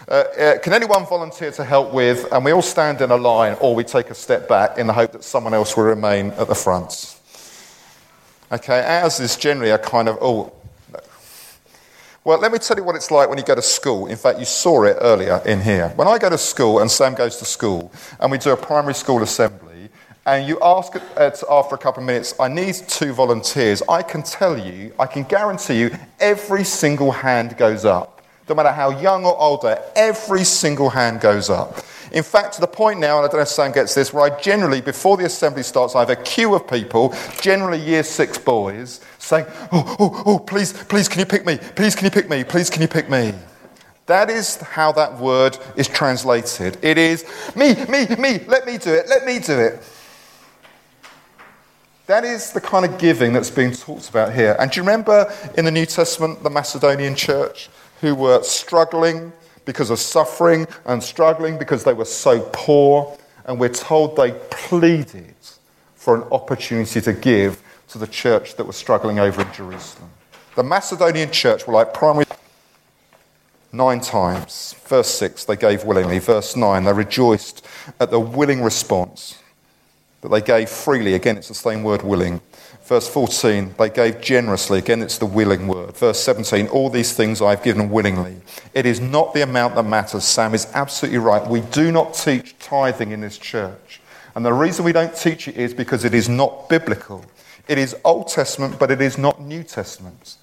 Uh, 0.08 0.12
uh, 0.12 0.58
can 0.58 0.72
anyone 0.72 1.06
volunteer 1.06 1.52
to 1.52 1.64
help 1.64 1.92
with? 1.92 2.30
And 2.32 2.44
we 2.44 2.52
all 2.52 2.62
stand 2.62 3.00
in 3.00 3.10
a 3.10 3.16
line, 3.16 3.56
or 3.60 3.74
we 3.74 3.84
take 3.84 4.10
a 4.10 4.14
step 4.14 4.48
back 4.48 4.78
in 4.78 4.86
the 4.86 4.92
hope 4.92 5.12
that 5.12 5.24
someone 5.24 5.54
else 5.54 5.76
will 5.76 5.84
remain 5.84 6.30
at 6.32 6.48
the 6.48 6.54
front. 6.54 7.18
Okay, 8.50 8.82
ours 9.00 9.20
is 9.20 9.36
generally 9.36 9.70
a 9.70 9.78
kind 9.78 10.08
of, 10.08 10.18
oh, 10.20 10.52
no. 10.92 11.00
Well, 12.24 12.38
let 12.38 12.52
me 12.52 12.58
tell 12.58 12.76
you 12.76 12.84
what 12.84 12.96
it's 12.96 13.10
like 13.10 13.28
when 13.28 13.38
you 13.38 13.44
go 13.44 13.54
to 13.54 13.62
school. 13.62 14.06
In 14.06 14.16
fact, 14.16 14.38
you 14.38 14.44
saw 14.44 14.84
it 14.84 14.98
earlier 15.00 15.40
in 15.46 15.60
here. 15.60 15.88
When 15.96 16.06
I 16.06 16.18
go 16.18 16.28
to 16.28 16.38
school 16.38 16.80
and 16.80 16.90
Sam 16.90 17.14
goes 17.14 17.36
to 17.38 17.44
school 17.44 17.90
and 18.20 18.30
we 18.30 18.38
do 18.38 18.50
a 18.50 18.56
primary 18.56 18.94
school 18.94 19.22
assembly, 19.22 19.88
and 20.24 20.46
you 20.46 20.58
ask 20.62 20.94
after 21.16 21.74
a 21.74 21.78
couple 21.78 22.00
of 22.00 22.06
minutes, 22.06 22.34
I 22.38 22.46
need 22.48 22.74
two 22.74 23.12
volunteers, 23.12 23.82
I 23.88 24.02
can 24.02 24.22
tell 24.22 24.56
you, 24.56 24.94
I 24.98 25.06
can 25.06 25.24
guarantee 25.24 25.80
you, 25.80 25.96
every 26.20 26.62
single 26.62 27.10
hand 27.10 27.56
goes 27.56 27.84
up. 27.84 28.21
No 28.48 28.54
matter 28.54 28.72
how 28.72 28.90
young 29.00 29.24
or 29.24 29.38
older, 29.38 29.80
every 29.94 30.44
single 30.44 30.90
hand 30.90 31.20
goes 31.20 31.48
up. 31.48 31.78
In 32.12 32.22
fact, 32.22 32.54
to 32.54 32.60
the 32.60 32.66
point 32.66 33.00
now, 33.00 33.18
and 33.18 33.24
I 33.24 33.28
don't 33.28 33.38
know 33.38 33.42
if 33.42 33.48
Sam 33.48 33.72
gets 33.72 33.94
this, 33.94 34.12
where 34.12 34.30
I 34.30 34.38
generally, 34.40 34.80
before 34.80 35.16
the 35.16 35.24
assembly 35.24 35.62
starts, 35.62 35.94
I 35.94 36.00
have 36.00 36.10
a 36.10 36.16
queue 36.16 36.54
of 36.54 36.68
people, 36.68 37.14
generally 37.40 37.78
year 37.78 38.02
six 38.02 38.36
boys, 38.36 39.00
saying, 39.18 39.46
Oh, 39.70 39.96
oh, 39.98 40.22
oh, 40.26 40.38
please, 40.38 40.72
please, 40.72 41.08
can 41.08 41.20
you 41.20 41.26
pick 41.26 41.46
me? 41.46 41.58
Please, 41.74 41.94
can 41.94 42.04
you 42.04 42.10
pick 42.10 42.28
me? 42.28 42.44
Please, 42.44 42.68
can 42.68 42.82
you 42.82 42.88
pick 42.88 43.08
me? 43.08 43.32
That 44.06 44.28
is 44.28 44.56
how 44.56 44.92
that 44.92 45.18
word 45.18 45.56
is 45.76 45.88
translated. 45.88 46.76
It 46.82 46.98
is 46.98 47.24
me, 47.56 47.74
me, 47.86 48.06
me, 48.16 48.44
let 48.46 48.66
me 48.66 48.76
do 48.76 48.92
it, 48.92 49.08
let 49.08 49.24
me 49.24 49.38
do 49.38 49.58
it. 49.58 49.82
That 52.06 52.24
is 52.24 52.50
the 52.50 52.60
kind 52.60 52.84
of 52.84 52.98
giving 52.98 53.32
that's 53.32 53.50
being 53.50 53.72
talked 53.72 54.10
about 54.10 54.34
here. 54.34 54.56
And 54.58 54.70
do 54.70 54.80
you 54.80 54.82
remember 54.82 55.32
in 55.56 55.64
the 55.64 55.70
New 55.70 55.86
Testament, 55.86 56.42
the 56.42 56.50
Macedonian 56.50 57.14
church 57.14 57.70
who 58.02 58.14
were 58.14 58.42
struggling 58.42 59.32
because 59.64 59.88
of 59.88 59.98
suffering 59.98 60.66
and 60.84 61.02
struggling 61.02 61.56
because 61.56 61.84
they 61.84 61.94
were 61.94 62.04
so 62.04 62.40
poor. 62.52 63.16
And 63.46 63.58
we're 63.58 63.70
told 63.70 64.16
they 64.16 64.32
pleaded 64.50 65.34
for 65.94 66.16
an 66.16 66.22
opportunity 66.32 67.00
to 67.00 67.12
give 67.12 67.62
to 67.88 67.98
the 67.98 68.06
church 68.06 68.56
that 68.56 68.66
was 68.66 68.76
struggling 68.76 69.18
over 69.18 69.40
in 69.40 69.52
Jerusalem. 69.52 70.10
The 70.56 70.64
Macedonian 70.64 71.30
church 71.30 71.66
were 71.66 71.72
like 71.72 71.94
primary. 71.94 72.26
Nine 73.72 74.00
times. 74.00 74.74
Verse 74.84 75.08
6, 75.08 75.44
they 75.46 75.56
gave 75.56 75.84
willingly. 75.84 76.18
Verse 76.18 76.56
9, 76.56 76.84
they 76.84 76.92
rejoiced 76.92 77.64
at 78.00 78.10
the 78.10 78.20
willing 78.20 78.62
response 78.62 79.38
that 80.20 80.28
they 80.28 80.40
gave 80.40 80.68
freely. 80.68 81.14
Again, 81.14 81.36
it's 81.36 81.48
the 81.48 81.54
same 81.54 81.82
word, 81.82 82.02
willing. 82.02 82.40
Verse 82.92 83.08
14, 83.08 83.76
they 83.78 83.88
gave 83.88 84.20
generously. 84.20 84.78
Again, 84.78 85.00
it's 85.00 85.16
the 85.16 85.24
willing 85.24 85.66
word. 85.66 85.96
Verse 85.96 86.22
17, 86.24 86.68
all 86.68 86.90
these 86.90 87.14
things 87.14 87.40
I've 87.40 87.62
given 87.62 87.88
willingly. 87.88 88.36
It 88.74 88.84
is 88.84 89.00
not 89.00 89.32
the 89.32 89.40
amount 89.40 89.76
that 89.76 89.84
matters. 89.84 90.24
Sam 90.24 90.52
is 90.52 90.66
absolutely 90.74 91.16
right. 91.16 91.48
We 91.48 91.62
do 91.62 91.90
not 91.90 92.12
teach 92.12 92.54
tithing 92.58 93.10
in 93.10 93.22
this 93.22 93.38
church. 93.38 94.02
And 94.34 94.44
the 94.44 94.52
reason 94.52 94.84
we 94.84 94.92
don't 94.92 95.16
teach 95.16 95.48
it 95.48 95.56
is 95.56 95.72
because 95.72 96.04
it 96.04 96.12
is 96.12 96.28
not 96.28 96.68
biblical. 96.68 97.24
It 97.66 97.78
is 97.78 97.96
Old 98.04 98.28
Testament, 98.28 98.78
but 98.78 98.90
it 98.90 99.00
is 99.00 99.16
not 99.16 99.40
New 99.40 99.62
Testament. 99.62 100.36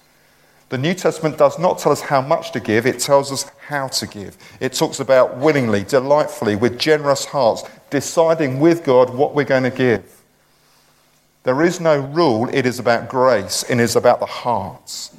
The 0.70 0.78
New 0.78 0.94
Testament 0.94 1.38
does 1.38 1.56
not 1.56 1.78
tell 1.78 1.92
us 1.92 2.00
how 2.00 2.20
much 2.20 2.50
to 2.50 2.58
give, 2.58 2.84
it 2.84 2.98
tells 2.98 3.30
us 3.30 3.48
how 3.68 3.86
to 3.86 4.08
give. 4.08 4.36
It 4.58 4.72
talks 4.72 4.98
about 4.98 5.36
willingly, 5.36 5.84
delightfully, 5.84 6.56
with 6.56 6.80
generous 6.80 7.26
hearts, 7.26 7.62
deciding 7.90 8.58
with 8.58 8.82
God 8.82 9.14
what 9.14 9.36
we're 9.36 9.44
going 9.44 9.62
to 9.62 9.70
give. 9.70 10.19
There 11.42 11.62
is 11.62 11.80
no 11.80 11.98
rule, 11.98 12.48
it 12.52 12.66
is 12.66 12.78
about 12.78 13.08
grace, 13.08 13.64
it 13.68 13.80
is 13.80 13.96
about 13.96 14.20
the 14.20 14.26
hearts. 14.26 15.16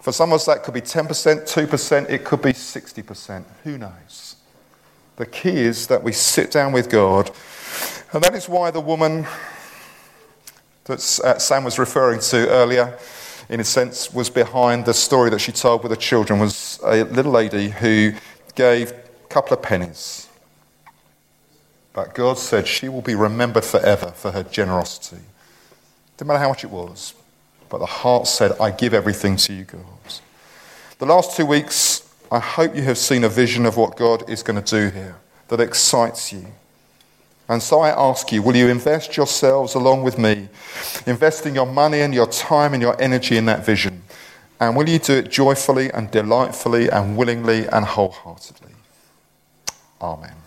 For 0.00 0.12
some 0.12 0.30
of 0.30 0.36
us, 0.36 0.46
that 0.46 0.62
could 0.62 0.74
be 0.74 0.80
10%, 0.80 1.08
2%, 1.08 2.10
it 2.10 2.24
could 2.24 2.42
be 2.42 2.52
60%. 2.52 3.44
Who 3.64 3.78
knows? 3.78 4.36
The 5.16 5.26
key 5.26 5.56
is 5.60 5.86
that 5.86 6.02
we 6.02 6.12
sit 6.12 6.50
down 6.50 6.72
with 6.72 6.90
God, 6.90 7.30
and 8.12 8.22
that 8.22 8.34
is 8.34 8.48
why 8.48 8.70
the 8.70 8.80
woman 8.80 9.26
that 10.84 11.20
uh, 11.24 11.38
Sam 11.38 11.64
was 11.64 11.78
referring 11.78 12.20
to 12.20 12.48
earlier 12.48 12.98
in 13.48 13.60
a 13.60 13.64
sense, 13.64 14.12
was 14.12 14.30
behind 14.30 14.84
the 14.84 14.94
story 14.94 15.30
that 15.30 15.40
she 15.40 15.52
told 15.52 15.82
with 15.82 15.90
the 15.90 15.96
children 15.96 16.40
was 16.40 16.80
a 16.82 17.04
little 17.04 17.32
lady 17.32 17.68
who 17.68 18.12
gave 18.54 18.90
a 18.90 19.28
couple 19.28 19.56
of 19.56 19.62
pennies. 19.62 20.23
But 21.94 22.12
God 22.12 22.38
said 22.38 22.66
she 22.66 22.88
will 22.88 23.02
be 23.02 23.14
remembered 23.14 23.64
forever 23.64 24.10
for 24.10 24.32
her 24.32 24.42
generosity. 24.42 25.22
Didn't 26.16 26.28
matter 26.28 26.40
how 26.40 26.48
much 26.50 26.64
it 26.64 26.70
was, 26.70 27.14
but 27.70 27.78
the 27.78 27.86
heart 27.86 28.26
said, 28.26 28.52
I 28.60 28.72
give 28.72 28.92
everything 28.92 29.36
to 29.36 29.54
you, 29.54 29.64
God. 29.64 29.80
The 30.98 31.06
last 31.06 31.36
two 31.36 31.46
weeks, 31.46 32.06
I 32.30 32.40
hope 32.40 32.74
you 32.74 32.82
have 32.82 32.98
seen 32.98 33.24
a 33.24 33.28
vision 33.28 33.64
of 33.64 33.76
what 33.76 33.96
God 33.96 34.28
is 34.28 34.42
going 34.42 34.62
to 34.62 34.70
do 34.70 34.90
here 34.90 35.16
that 35.48 35.60
excites 35.60 36.32
you. 36.32 36.46
And 37.48 37.62
so 37.62 37.80
I 37.80 37.90
ask 37.90 38.32
you, 38.32 38.42
will 38.42 38.56
you 38.56 38.68
invest 38.68 39.16
yourselves 39.16 39.74
along 39.74 40.02
with 40.02 40.18
me, 40.18 40.48
investing 41.06 41.54
your 41.54 41.66
money 41.66 42.00
and 42.00 42.14
your 42.14 42.26
time 42.26 42.72
and 42.72 42.82
your 42.82 43.00
energy 43.00 43.36
in 43.36 43.44
that 43.46 43.64
vision? 43.64 44.02
And 44.58 44.76
will 44.76 44.88
you 44.88 44.98
do 44.98 45.14
it 45.18 45.30
joyfully 45.30 45.90
and 45.92 46.10
delightfully 46.10 46.88
and 46.88 47.16
willingly 47.16 47.66
and 47.66 47.84
wholeheartedly? 47.84 48.72
Amen. 50.00 50.43